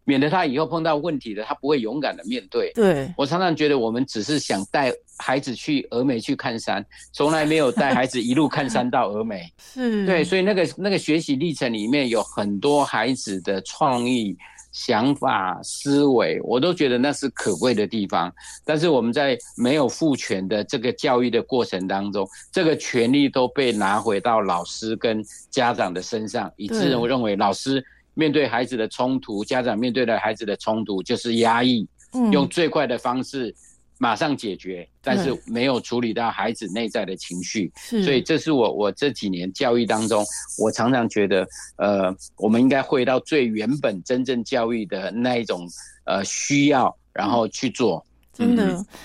[0.06, 2.72] 免得他以后碰到问题的，他不会勇敢的面对。
[2.74, 9.42] 对我常常觉得，我们只是想带孩子去峨眉去看山，从来没有带孩子一路看山到峨眉。
[9.60, 14.34] 是对，所以那个那个学习历程里面有很多孩子的创意。
[14.72, 18.30] 想法、思维，我都觉得那是可贵的地方。
[18.62, 27.82] 但是我们在没有父权的这个教育的过程当中，这个权利都被拿回到老师跟家长的身上，以致我认为老师
[28.16, 31.86] 面对孩子的冲突，家长面对的孩子的冲突就是压抑，
[32.32, 33.54] 用最快的方式。
[33.98, 37.72] 马上解决，但是没有处理到孩子内在的情绪，
[38.04, 40.22] 所以这是我我这几年教育当中，
[40.58, 41.48] 我常常觉得，
[41.78, 45.66] 呃，我们应该回到最原本真正教育的那一种
[46.04, 48.04] 呃需要，然后去做。
[48.36, 48.64] 真的，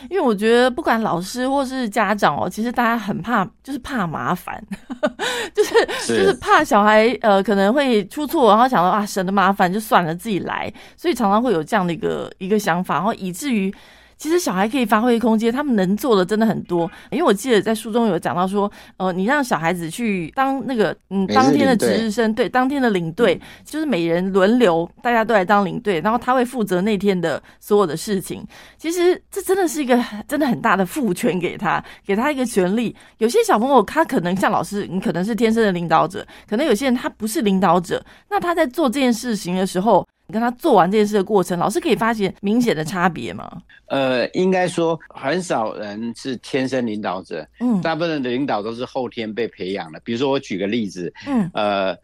[0.10, 4.62] 因为我觉得不管老师或是家长哦，其实大家很怕，就是怕麻烦，
[5.56, 5.74] 就是
[6.08, 13.74] 就是怕小孩呃可能会出错，然后想到啊省得麻烦就算了，自己来，所以常常会有这样的一个一个想法，然后以至于。
[14.22, 16.90] 其实小孩可以发挥空间，他们能做的真的很多。
[17.10, 28.46] 因为我记得在书中有讲到说，呃，你让小孩子去当那个嗯当天的值日生，对，当天的领队，就是每人轮流，大家都来当领队，然后他会负责那天的所有的事情。
[28.78, 32.96] 其实这真的是一个真的很大的赋权给他，给他一个权利。
[33.18, 40.08] 有些小朋友他可能像老师，你可能是天生的领导者，可能有些人他不是领导者，那他在做这件事情的时候。
[40.32, 43.62] 跟他做完这件事的过程，老师可以发现明显的差别吗？
[43.88, 50.00] 呃，应该说很少人是天生领导者，嗯，大部分的领导都是后天被培养的。
[50.06, 51.98] 比如说，我举个例子，嗯，呃，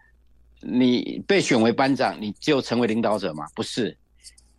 [0.62, 3.46] 你被选为班长，你就成为领导者吗？
[3.56, 3.96] 不是。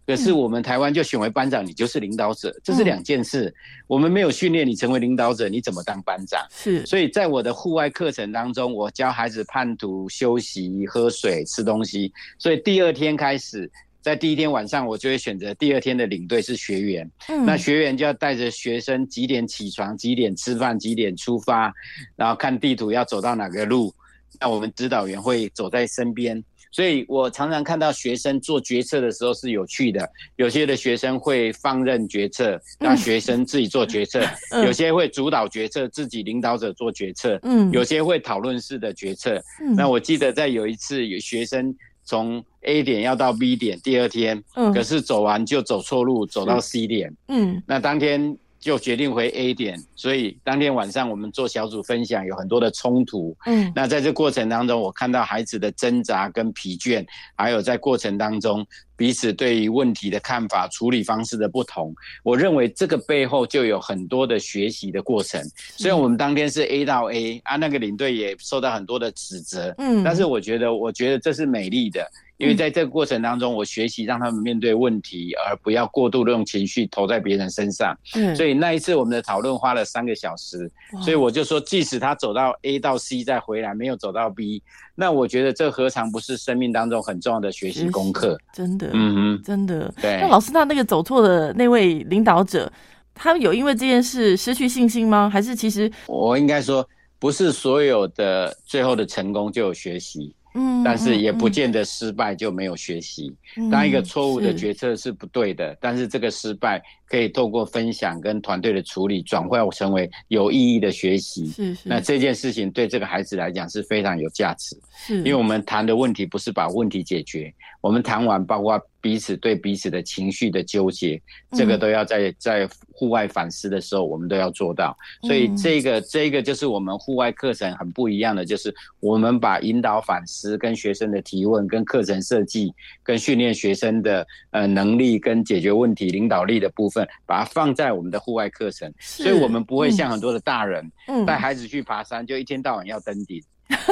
[0.08, 3.54] 可是我们台湾就选为班长，你就是领导者，这是两件事。
[3.86, 6.42] 我们没有训练你成为领导者，你怎么当班长？
[6.50, 6.86] 是。
[6.86, 12.10] 所以在我的户外课程当中，我教孩子判图、休息、喝水、吃东西。
[12.38, 17.10] 所以第二天开始，在第一天晚上，我就会选择第二天的领队是学员。
[17.28, 17.44] 嗯。
[17.44, 21.70] 那学员就要带着学生几点起床、几点吃饭、几点出发，
[22.16, 23.94] 然后看地图要走到哪个路。
[24.40, 26.42] 那我们指导员会走在身边。
[26.70, 34.20] 所以我常常看到学生做决策的时候是有趣的，有些的学生会放任决策，让学生自己做决策；
[34.64, 39.42] 有些会主导决策，自己领导者做决策；嗯，有些会讨论式的决策。
[39.76, 53.36] 那我记得在有一次，有学生从 A 点要到 B 点，第二天，嗯，可是走完就走错路，走到 C 点，嗯，那当天就决定回 A 点，所以当天晚上我们做小组分享，有很多的冲突。
[53.46, 58.66] 嗯，那在这过程当中，我看到孩子的挣扎跟疲倦，还有在过程当中
[58.98, 61.94] 彼此对于问题的看法、处理方式的不同。
[62.24, 65.40] 我认为这个背后就有很多的学习的过程。
[65.76, 69.72] 虽然我们当天是 A 到 A 啊，那个领队也受到很多的指责。
[69.78, 72.04] 嗯，但是我觉得，我觉得这是美丽的。
[72.38, 77.92] 因为在这个过程当中，我学习让他们面对问题，而不要过度的用情绪投在别人身上。
[78.14, 80.70] 嗯，所以那一次我们的讨论花了三个小时。
[81.02, 84.62] 所以我就说，即使他走到 A 到 C 再回来，没有走到 B，
[85.00, 88.36] 那我觉得这何尝不是生命当中很重要的学习功课？
[88.52, 89.94] 真的，嗯嗯，真的。
[90.02, 90.18] 对。
[90.20, 92.68] 那老师，那那个走错的那位领导者，
[93.14, 95.30] 他有因为这件事失去信心吗？
[95.32, 96.84] 还是其实我应该说，
[97.20, 100.34] 不是所有的最后的成功就有学习。
[100.54, 103.34] 嗯，但是也不见得失败就没有学习。
[103.70, 111.46] 当一个错误的决策是不对的，但是这个失败可以透过分享跟团队的处理，转换成为有意义的学习。
[111.46, 111.88] 是是。
[111.88, 114.76] 那这件事情对这个孩子来讲是非常有价值。
[115.06, 115.16] 是。
[115.18, 121.20] 因为我们谈的问题不是把问题解决，我们谈完包括彼此对彼此的情绪的纠结，
[121.52, 122.68] 这个都要在在。
[122.98, 124.96] 户外反思的时候，我们都要做到。
[125.22, 138.92] 所以这个这个就是我们户外课程很不一样的，就是我们把引导反思、跟学生的提问、跟课程设计、跟训练学生的呃能力跟解决问题、领导力的部分，把它放在我们的户外课程。
[138.98, 140.90] 所以我们不会像很多的大人
[141.26, 143.42] 带孩子去爬山，就一天到晚要登顶。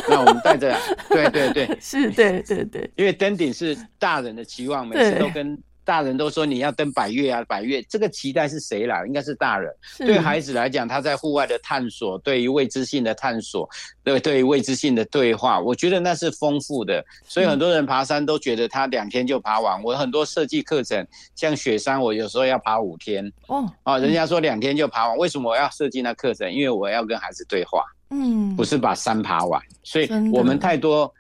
[0.08, 0.74] 那我们带着，
[1.10, 5.58] 对对对， 是，对对对，因为登顶是大人的期望，每次都跟。
[5.86, 9.06] 大人都说你要登百越啊，百越这个期待是谁来？
[9.06, 9.72] 应该是大人。
[9.98, 13.70] 对孩子来讲，他在户外的探索，对于未知性的探索，
[14.02, 17.02] 对对于未知性的对话，我觉得那是丰富的。
[17.24, 19.80] 所以很多人爬山都觉得他两天就爬完。
[19.84, 21.06] 我很多设计课程，
[21.36, 23.32] 像雪山，我有时候要爬五天。
[23.46, 26.52] 哦，啊，人家说两天就爬完，为什么我要设计那课程？
[26.52, 27.84] 因为我要跟孩子对话。
[28.10, 29.62] 嗯，不是把山爬完。
[29.84, 31.12] 所以我们太多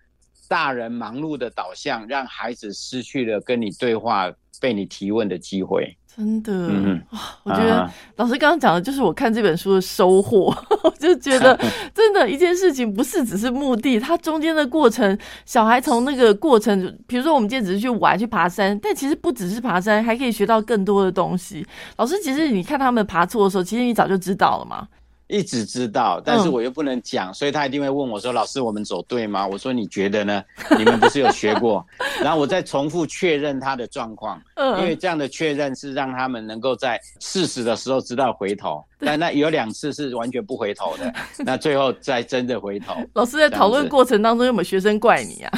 [0.48, 4.32] 大人忙碌的导向，让孩子失去了跟你对话。
[4.58, 6.98] 被你提问的机会，真的，嗯，
[7.42, 7.86] 我觉得
[8.16, 10.46] 老师刚刚讲的就是我看这本书的收获，
[10.82, 11.54] 我就觉得
[11.94, 21.62] 真的一件事情不是只是目的，它中间的过程，小孩从那个过程，比如说我们今天只是去玩去爬山，但其实不只是爬山，还可以学到更多的东西。
[21.98, 24.88] 老师，其实你看他们爬错的时候，其实你早就知道了嘛。
[25.28, 30.42] 一直知道，但是我又不能讲，所以他一定会问我说：“老师，我们走对吗？”我说：“你觉得呢？
[30.78, 31.84] 你们不是有学过？”
[32.22, 34.40] 然后我再重复确认他的状况，
[34.78, 38.84] 因为这样的确认是让他们能够在事实的时候知道回头。
[38.98, 42.94] 但那有两次是完全不回头的，那最后再真的回头。
[43.12, 45.52] 老师在讨论过程当中有没有学生怪你啊？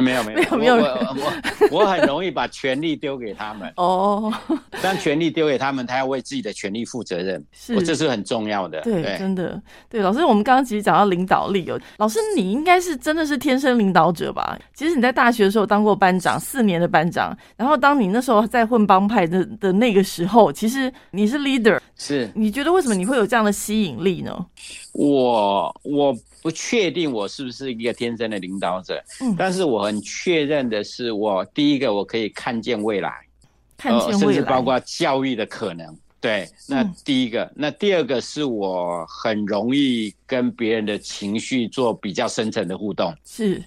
[0.00, 0.84] 没有没有没有没有，
[1.70, 4.32] 我我很容易把权力丢给他们哦。
[4.82, 8.80] 当权力丢给他们，他要为自己的权利负责任，是这是很重要的。
[8.82, 10.00] 对，真的对。
[10.00, 14.56] 老师，我们刚刚其实讲到领导力哦，老师你应该是真的是天生领导者吧？
[14.74, 24.46] 其实你在大学的时候当过班长，四年的班长，然后当你那时候在混帮派的的那个时候，其实你是 leader，是你觉得为什么你会有这样的吸引力呢？
[24.92, 26.16] 我我。
[26.42, 33.12] 不确定我是不是一个天生的领导者，嗯，但是我很确认的是，我第一个我可以看见未来，
[33.76, 35.96] 看见未来，甚至包括教育的可能。
[36.20, 43.62] 对，那第一个，那第二个是我很容易跟别人的情绪做比较深层的互动，是，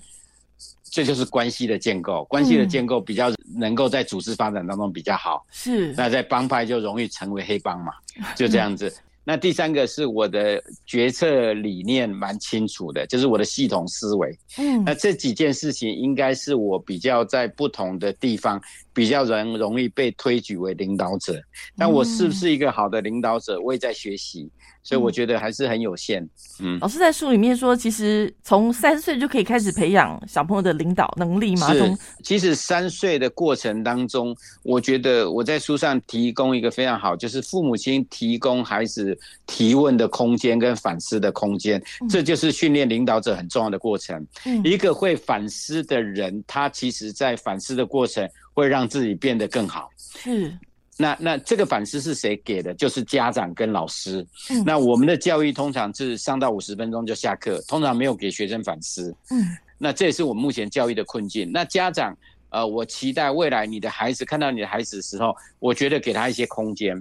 [0.84, 7.94] 这就是关系的建构，关系的建构比较能够在组织发展当中比较好，是，那在帮派就容易成为黑帮嘛，
[8.36, 8.94] 就这样子。
[9.24, 14.36] 那第三个是我的决策理念蛮清楚的，就是我的系统思维。
[14.58, 18.60] 嗯，那这几件事情应该是我比较在不同的地方
[18.94, 21.40] 比较容容易被推举为领导者。
[21.78, 24.50] 但我是不是一个好的领导者，我也在学习。
[24.84, 26.28] 所以我觉得还是很有限。
[26.60, 31.72] 嗯，老师在书里面说，其实从三岁就可以开始培养小朋友的领导能力嘛。
[31.72, 39.11] 是，其实三岁的过程当中，我觉得我在书上提供一个非常好，就是父母亲提供孩子
[39.46, 44.26] 提问的空间跟反思的空间，这就是训练领导者很重要的过程。
[44.64, 49.90] 一个会反思的人，他其实在反思的过程会让自己变得更好。
[49.98, 50.54] 是。
[50.98, 52.74] 那那这个反思是谁给的？
[52.76, 54.24] 就是家长跟老师。
[54.64, 59.16] 那我们的教育通常是上到五十分钟就下课，通常没有给学生反思。
[59.32, 59.48] 嗯，
[59.80, 61.50] 那这也是我们目前教育的困境。
[61.52, 62.16] 那家长，
[62.52, 66.96] 呃，我期待未来你的孩子看到你的孩子的时候，我觉得给他一些空间，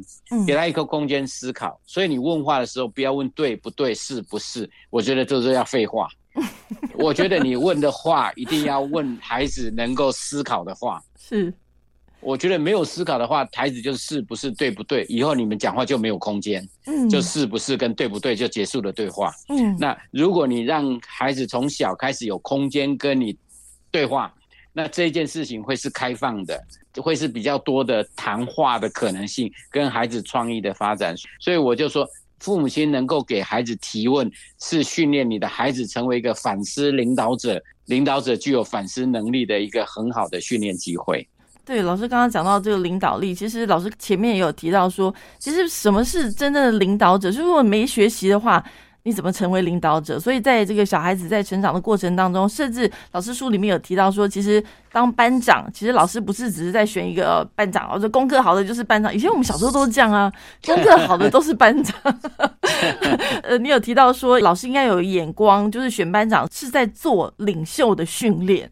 [0.47, 1.79] 给他一个空间思考。
[1.85, 4.69] 所以你问话的时候，不要问对不对，是不是？
[4.89, 6.09] 我觉得这是要废话。
[6.95, 11.03] 我觉得你问的话一定要问孩子能够思考的话。
[11.19, 11.53] 是。
[12.23, 23.35] 我觉得没有思考的话，孩子就是是不是对不对，以后你们讲话就没有空间，嗯，就是不是跟对不对就结束了对话，嗯，那如果你让孩子从小开始有空间跟你
[23.91, 24.31] 对话，
[24.73, 26.61] 那这件事情会是开放的，
[27.03, 32.09] 会是比较多的谈话的可能性跟孩子创意的发展，所以我就说，
[32.39, 41.27] 父母亲能够给孩子提问，是训练你的孩子成为一个反思领导者，领导者具有反思能力的一个很好的训练机会。
[41.65, 47.31] 对，老师刚刚讲到这个领导力，其实老师前面也有提到说，其实什么是真正的领导者？
[47.31, 48.65] 就是如果没学习的话，
[49.03, 50.19] 你怎么成为领导者？
[50.21, 59.15] 所以在这个小孩子在成长的过程当中，甚至老师书里面有提到说，其实当班长，其实老师不是只是在选一个班长，或者功课好的就是班长。
[59.15, 60.31] 以前我们小时候都是这样啊，
[60.67, 61.95] 功课好的都是班长。
[63.43, 68.71] 呃，你有提到说，老师应该有眼光，就是选班长是在做领袖的训练。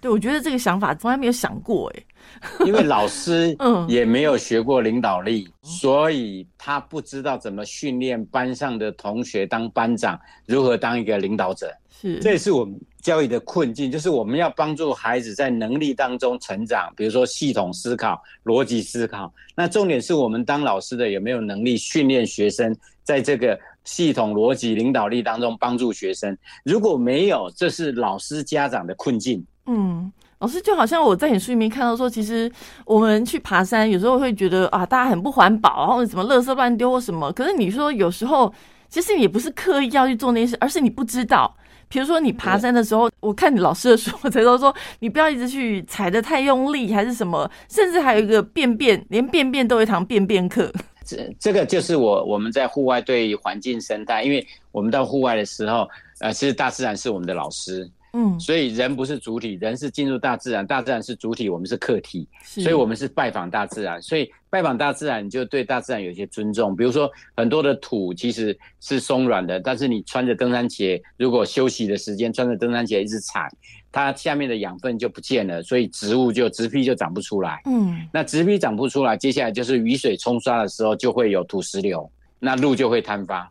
[0.00, 2.02] 对，我觉得这个想法从来没有想过，哎。
[2.64, 3.56] 因为老师
[3.88, 11.72] 也没有学过领导力，所以他不知道怎么训练班上的同学当班长，如何当一个领导者。
[12.00, 19.32] 是，这也是我们教育的困境，就是我们要帮助孩子在能力当中成长，比如说系统思考、逻辑思考。
[19.56, 26.38] 那重点是我们当老师的有没有能力训练学生在这个系统逻辑领导力当中帮助学生？
[26.62, 29.44] 如果没有，这是老师家长的困境。
[29.66, 30.12] 嗯。
[30.40, 32.50] 老师就好像我在你书里面看到说，其实
[32.84, 37.32] 我们去爬山，有时候会觉得啊，大家很不环保，或者什么垃圾乱丢或什么。
[37.32, 38.52] 可是你说有时候，
[38.88, 41.52] 其实也不是刻意要去做那些事，而是你不知道。
[41.88, 47.50] 比如说你爬山的时候，我看你老师的书，才都说你不要一直去踩的太用力，还是什么。
[47.68, 50.70] 甚至还有一个便便，连便便都有一堂便便课。
[51.04, 55.88] 这这个就是我我们在户外对环境生态，因为我们到户外的时候，
[56.20, 57.90] 呃，其实大自然是我们的老师。
[58.20, 64.02] 嗯，所以人不是主体，人是进入大自然，大自然是主体，我们是客体，所以我们是拜访大自然。
[64.02, 66.74] 所以拜访大自然，就对大自然有一些尊重。
[66.74, 73.48] 比如说，很多的土其实是松软的，但是你穿着登山鞋，如果休息的时间穿着登山鞋一直踩，
[73.92, 77.60] 它下面的养分就不见了，所以植物就植皮就长不出来。
[77.66, 82.10] 嗯，那植皮长不出来，接下来就是雨水冲刷的时候就会有土石流，
[82.40, 83.46] 那路就会坍方。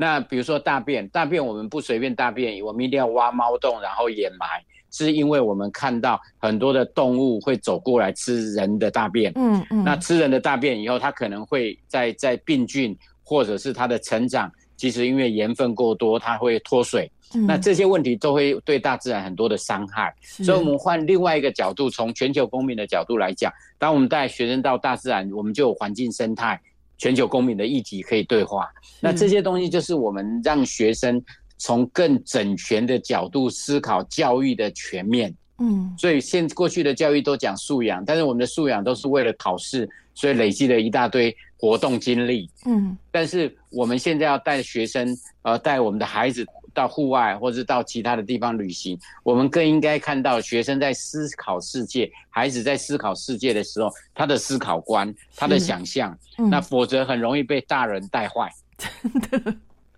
[0.00, 4.46] 那比如说大便，大便我们不随便大便，我们一定要挖猫洞，然后掩埋，
[4.92, 9.32] 是因为我们看到很多的动物会走过来吃人的大便。
[9.34, 9.82] 嗯嗯。
[9.82, 17.10] 那吃人的大便以后，它可能会在在病菌或者是它的成长，其实因为盐分过多，它会脱水。
[17.46, 20.14] 那这些问题都会对大自然很多的伤害。
[20.22, 26.58] 所以，我们换另外一个角度，从全球公民的角度来讲，当我们带学生到大自然，我们就有环境生态。
[26.98, 28.68] 全球公民的议题可以对话，
[29.00, 31.22] 那这些东西就是我们让学生
[31.56, 35.34] 从更整全的角度思考教育的全面。
[35.60, 42.48] 嗯，所以现过去的教育都讲素养，但是我们的素养都是为了考试，所以累积了一大堆活动经历。
[42.64, 46.46] 嗯，但是我们现在要带学生，呃，带我们的孩子。
[46.78, 58.48] 到户外或者到其他的地方旅行，我们更应该看到学生在思考世界，孩子在思考世界的时候，他的思考观、他的想象，那否则很容易被大人带坏。
[58.78, 59.56] 真的，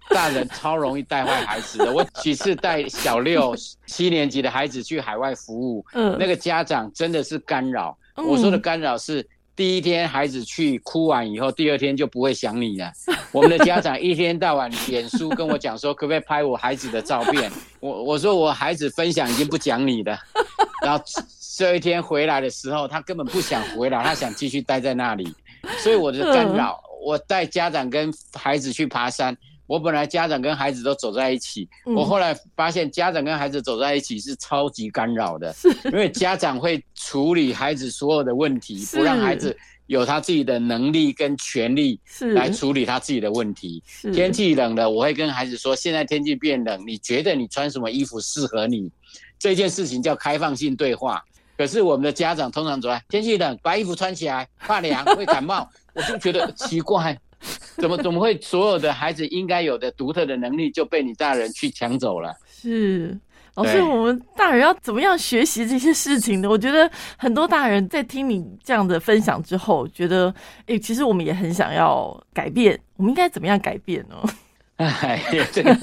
[0.09, 1.93] 大人超容易带坏孩子的。
[1.93, 3.55] 我几次带小六
[3.87, 7.95] 七年级的孩子去海外服务，嗯，那个家长真的是干扰。
[8.17, 9.29] 我说的干扰是。
[9.57, 12.91] 第一天孩子去哭完以后，第二天就不会想你了。
[13.33, 17.51] 我们的家长一天到晚脸书跟我讲说，可不可以拍我孩子的照片？
[17.81, 20.19] 我我说我孩子分享已经不讲你了，
[20.83, 21.05] 然后
[21.57, 25.35] 这一天回来的时候，他根本不想回来，他想继续待在那里，
[25.79, 26.83] 所以我的干扰。
[27.03, 29.37] 我带家长跟孩子去爬山。
[29.71, 35.55] 我本来家长跟孩子都走在一起，我后来发现家长跟孩子走在一起是超级干扰的，
[35.85, 39.57] 因为家长会处理孩子所有的问题，不让孩子
[39.87, 42.01] 有他自己的能力跟权利
[42.35, 43.81] 来处理他自己的问题。
[44.13, 48.91] 天气冷了，我会跟孩子说：现在天气变冷，你觉得你穿什么衣服适合你？
[49.39, 51.23] 这件事情叫开放性对话。
[51.57, 55.71] 可是我们的家长通常说：天气冷，把衣服穿起来，怕凉会感冒。
[55.95, 57.17] 我就觉得奇怪。
[57.79, 62.35] 怎么怎么会所有的孩子应该有的独特的能力就被你大人去抢走了？
[62.47, 63.19] 是
[63.55, 66.49] 老师，我们大人要怎么样学习这些事情呢？
[66.49, 70.33] 我觉得很多大人在听你这样的分享之后，觉得
[70.67, 74.17] 哎，其实我们也很想要改变，我们应该怎么样改变呢？
[74.77, 75.23] 哎，
[75.53, 75.77] 这个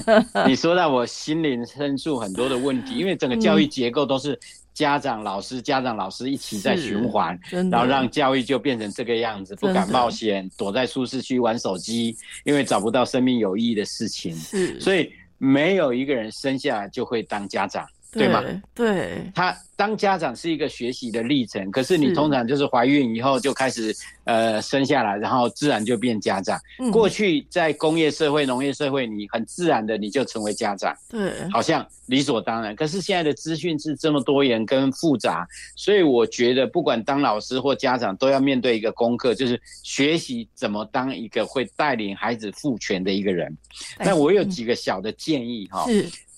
[0.46, 4.38] 你说到我心灵深处很多的问题，因为整个教育结构都是。
[4.78, 14.32] 家长、老师、家长、老师一起在循环，然后让教育就变成这个样子，不敢冒险，躲在舒适区玩手机，因为找不到生命有意义的事情。
[14.36, 17.84] 是，所以没有一个人生下来就会当家长。
[18.10, 18.42] 对吗？
[18.74, 23.94] 对，他当家长是一个学习的历程，可是你通常就是怀孕以后就开始
[24.24, 26.58] 呃生下来，然后自然就变家长。
[26.90, 32.74] 过去在工业社会、农业社会，你很自然的你就成为家长，对，好像理所当然。
[32.74, 35.46] 可是现在的资讯是这么多元跟复杂，
[35.76, 43.54] 所以我觉得不管当老师或家长，都要面对一个功课，就是学习怎么当一个会带领孩子赋权的一个人。
[43.98, 45.86] 那我有几个小的建议哈，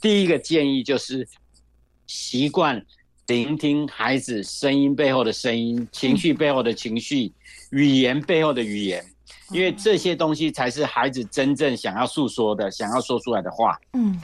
[0.01, 1.27] 第一个建议就是。
[2.11, 2.85] 习惯
[3.29, 7.33] 聆听孩子声音背后的声音，情绪背后的情绪，
[7.71, 9.05] 语言背后的语言，
[9.53, 13.79] 因为这些东西才是孩子真正想要诉说的、想要说出来的话。
[13.93, 14.21] 嗯，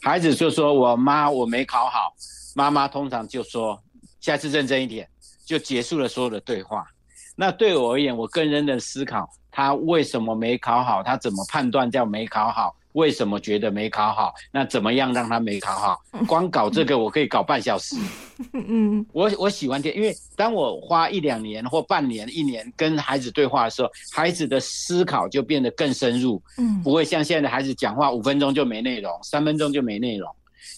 [0.00, 2.14] 孩子就说：“我妈我没考好。”
[2.54, 3.82] 妈妈通常就说
[4.22, 5.08] ：“下次认真一点。”
[5.44, 6.86] 就结束了所有的对话。
[7.34, 12.76] 那对我而言，我更认真思考他为什么没考好，他怎么判断叫没考好。
[12.94, 14.34] 为什么觉得没考好？
[14.50, 16.00] 那怎么样让他没考好？
[16.26, 17.96] 光搞这个我可以搞半小时。
[18.52, 26.42] 嗯，我我喜欢听，因为当我花一两年或半年、一年跟孩子对话的时候，孩子的思考就变得更深入。
[26.58, 30.28] 嗯，不会像现在的孩子讲话五分钟就没内容，三分钟就没内容。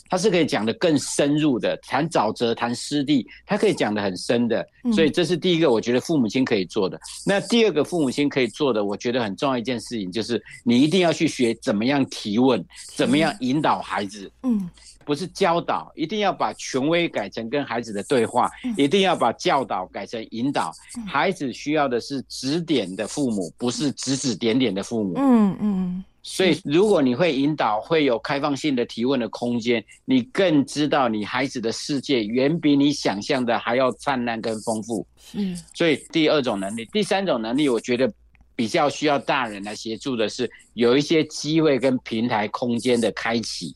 [0.09, 6.99] 他是可以讲的更深入的，谈沼泽、谈湿地，他可以讲的很深的，所以这是第一个，我觉得父母亲可以做的。
[7.25, 14.31] 那第二个父母亲可以做的，我觉得很重要一件事情，就是你一定要去学怎么样提问，怎么样引导孩子。
[14.43, 14.69] 嗯，
[15.05, 20.73] 不是教导，一定要把权威改成跟孩子的对话，一定要把教导改成引导。
[21.07, 25.15] 孩子需要的是指点的父母，不是指指点点的父母。
[25.17, 26.05] 嗯嗯。
[26.29, 35.07] 所以，如果你会引导，会有开放性的提问的空间，你更知道你孩子的世界远比你想象的还要灿烂跟丰富。
[35.35, 38.13] 嗯，所以第二种能力，第三种能力，我觉得
[38.57, 43.73] 比较需要大人来协助的是，有一些机会跟平台空间的开启，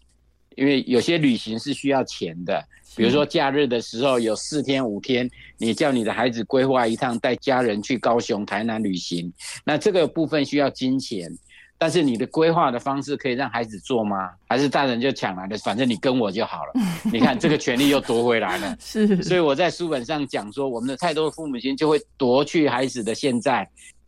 [0.57, 2.61] 因为有些旅行是需要钱的，
[2.97, 9.33] 比如说假日的时候有四天五天，你叫你的孩子规划一趟带家人去高雄、台南旅行，
[9.65, 11.33] 那这个部分需要金钱。
[11.81, 14.29] 但是你的规划的方式可以让孩子做吗？
[14.47, 15.57] 还是大人就抢来的？
[15.57, 16.73] 反正你跟我就好了。
[17.11, 18.77] 你看这个权利又夺回来了。
[18.79, 23.67] 是，所以我在书本上讲说，我们的太多父母亲就会夺去孩子的现在，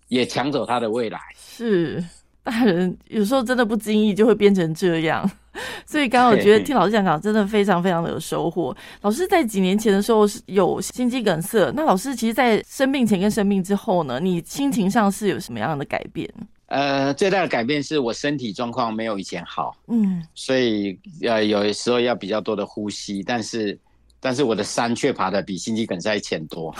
[0.08, 1.18] 也抢走他的未来。
[1.38, 2.04] 是，
[2.44, 5.30] 大人有时候真的不经意就会变成这样。
[5.86, 8.76] 所以刚刚我觉得听老师讲讲真的非常非常的有收获。
[9.00, 16.28] 老师在几年前的时候是有心肌梗塞，那老师其实，在生病前跟生病之后呢，你心情上是有什么样的改变？
[16.72, 23.78] 呃，最大的改变是我身体状况没有以前好，嗯，所以呃，有的时候要比较多的呼吸，但是
[24.18, 26.74] 但是我的山却爬的比心肌梗塞前多，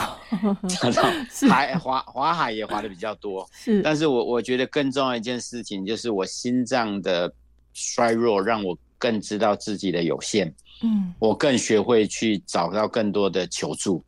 [1.50, 7.30] 海滑滑海也滑的比较多， 是，但是我我觉得更重要一件事情就是我心脏的
[7.74, 10.50] 衰弱让我更知道自己的有限，
[10.82, 14.02] 嗯，我更学会去找到更多的求助。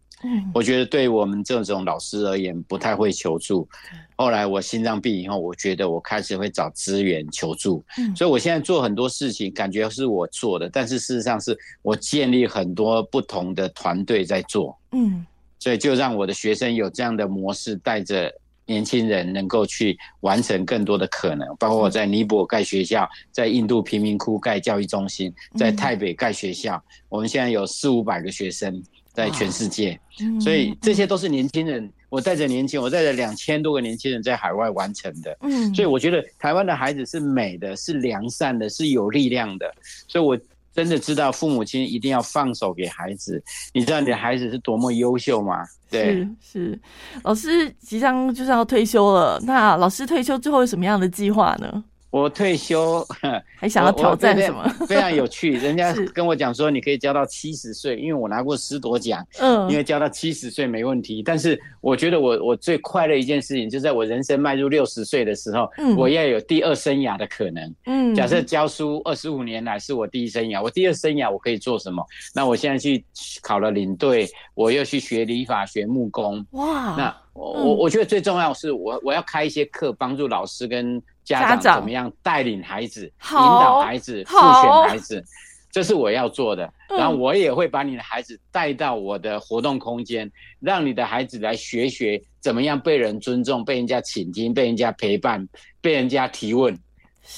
[0.52, 3.68] 我觉得对我们这种老师而言，不太会求助。
[4.16, 7.84] 后来我心脏病以后，我觉得我开始会找资源求助。
[8.16, 14.78] 所以我现在做很多事情，感觉是我做的，但是事实上是我建立很多不同的团队在做。
[14.92, 15.26] 嗯，
[15.58, 18.32] 所以就让我的学生有这样的模式，带着
[18.66, 21.46] 年轻人能够去完成更多的可能。
[21.58, 28.82] 包括我在尼泊尔盖学校，在印度贫民窟盖教育中心，在台北盖学校，我们现在有四五百个学生。
[29.14, 29.98] 在全世界，
[30.40, 31.90] 所以这些都是年轻人。
[32.10, 35.36] 我带着年轻，我带着两千多个年轻人在海外完成的。
[35.40, 39.72] 嗯，所以我觉得台湾的孩子是美的，是良善的，是有力量的。
[40.06, 40.38] 所以我
[40.72, 43.42] 真的知道父母亲一定要放手给孩子。
[43.72, 45.64] 你知道你的孩子是多么优秀吗？
[45.90, 46.78] 对，是。
[47.22, 51.84] 老师即将就是要退休了，那老师退休之后有什么样的计划呢？
[52.14, 53.04] 我退休
[53.58, 54.62] 还想要挑战什么？
[54.86, 61.24] 非常有趣，人家跟我讲说你可以教到七十岁，因为我拿过十多奖，嗯，因为教到七十岁没问题。
[61.24, 67.74] 但是我觉得我我最快乐一件事情，就在我人生迈入六十岁的时候，我要有第二生涯的可能。
[67.86, 72.00] 嗯，假设教书二十五年来是我第一生涯，我第二生涯我可以做什么？
[72.32, 73.04] 那我现在去
[73.42, 76.46] 考了领队，我又去学理法学木工。
[76.52, 81.02] 哇，那我我我觉得最重要是我我要开一些课，帮助老师跟。
[81.24, 85.24] 家长怎么样带领孩子、引导孩子、复选孩子，
[85.72, 86.72] 这是我要做的。
[86.88, 95.48] 然后我也会把你的孩子带到我的活动空间，让你的孩子来学学怎么样被人尊重、被人家倾听、被人家陪伴、
[95.80, 96.78] 被人家提问。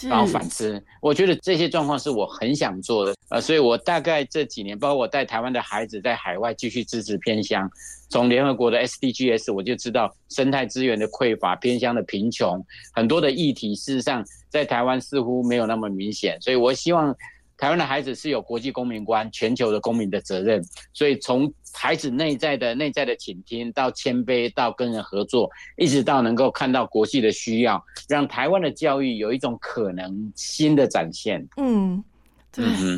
[0.02, 7.70] 然后反思，我觉得这些状况是我很想做的，呃，所以我大概这几年，包括我带台湾的孩子在海外继续支持偏乡，
[8.08, 17.14] 从联合国的 SDGs 我就知道生态资源的匮乏、偏乡的贫穷，很多的议题，事实上在台湾似乎没有那么明显，所以我希望
[17.56, 31.46] 台湾的孩子是有国际公民观、全球的公民的责任，所以从孩子内在的内在的倾听，到谦卑，到跟人合作，一直到能够看到国际的需要，让台湾的教育有一种可能新的展现。
[31.56, 32.04] 嗯。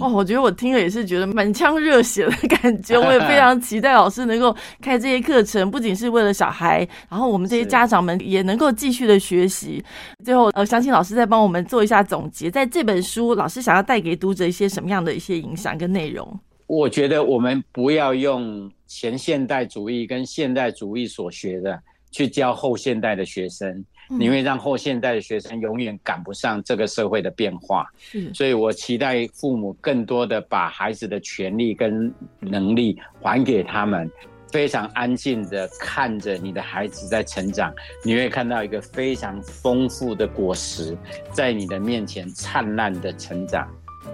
[0.01, 9.85] 哦，我觉得我听了也是觉得满腔热血的感觉，我也非常期待老师能够开这些课程，不仅是为了小孩，然后我们这些家长们也能够继续的学习。
[10.25, 16.39] 最后，呃，相信老师再帮我们做一下总结，在这本书，老师想要带给读者一些什么样的一些影响跟内容？
[16.67, 21.81] 我觉得我们不要用前现代主义跟现代主义所学的
[22.11, 23.85] 去教后现代的学生。
[24.09, 27.87] 你会让后现代的学生永远赶不上这个社会的变化，
[28.33, 34.11] 所以我期待父母更多的把孩子的权利跟能力还给他们，
[34.51, 37.73] 非常安静的看着你的孩子在成长，
[38.05, 40.97] 你会看到一个非常丰富的果实
[41.33, 43.69] 在你的面前灿烂的成长。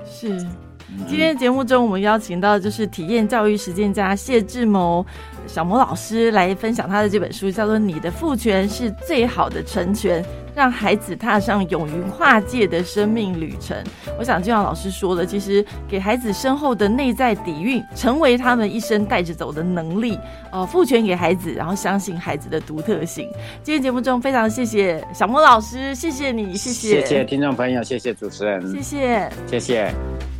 [0.05, 0.39] 是，
[1.07, 5.07] 今天节目中我们邀请到就是体验教育实践家谢志谋。
[5.47, 10.23] 小魔老师来分享他的这本书，叫做《你的父权是最好的成全》，
[10.55, 13.77] 让孩子踏上勇于跨界的生命旅程。
[14.19, 20.19] 我想就像老师说的，其实给孩子深厚的内在底蕴，成为他们一生带着走的能力。
[20.51, 23.29] 呃，父权给孩子，然后相信孩子的独特性。
[23.63, 30.34] 今天节目中非常谢谢小魔老师，谢谢你，谢谢，谢谢听众朋友，谢谢主持人，谢谢，谢谢。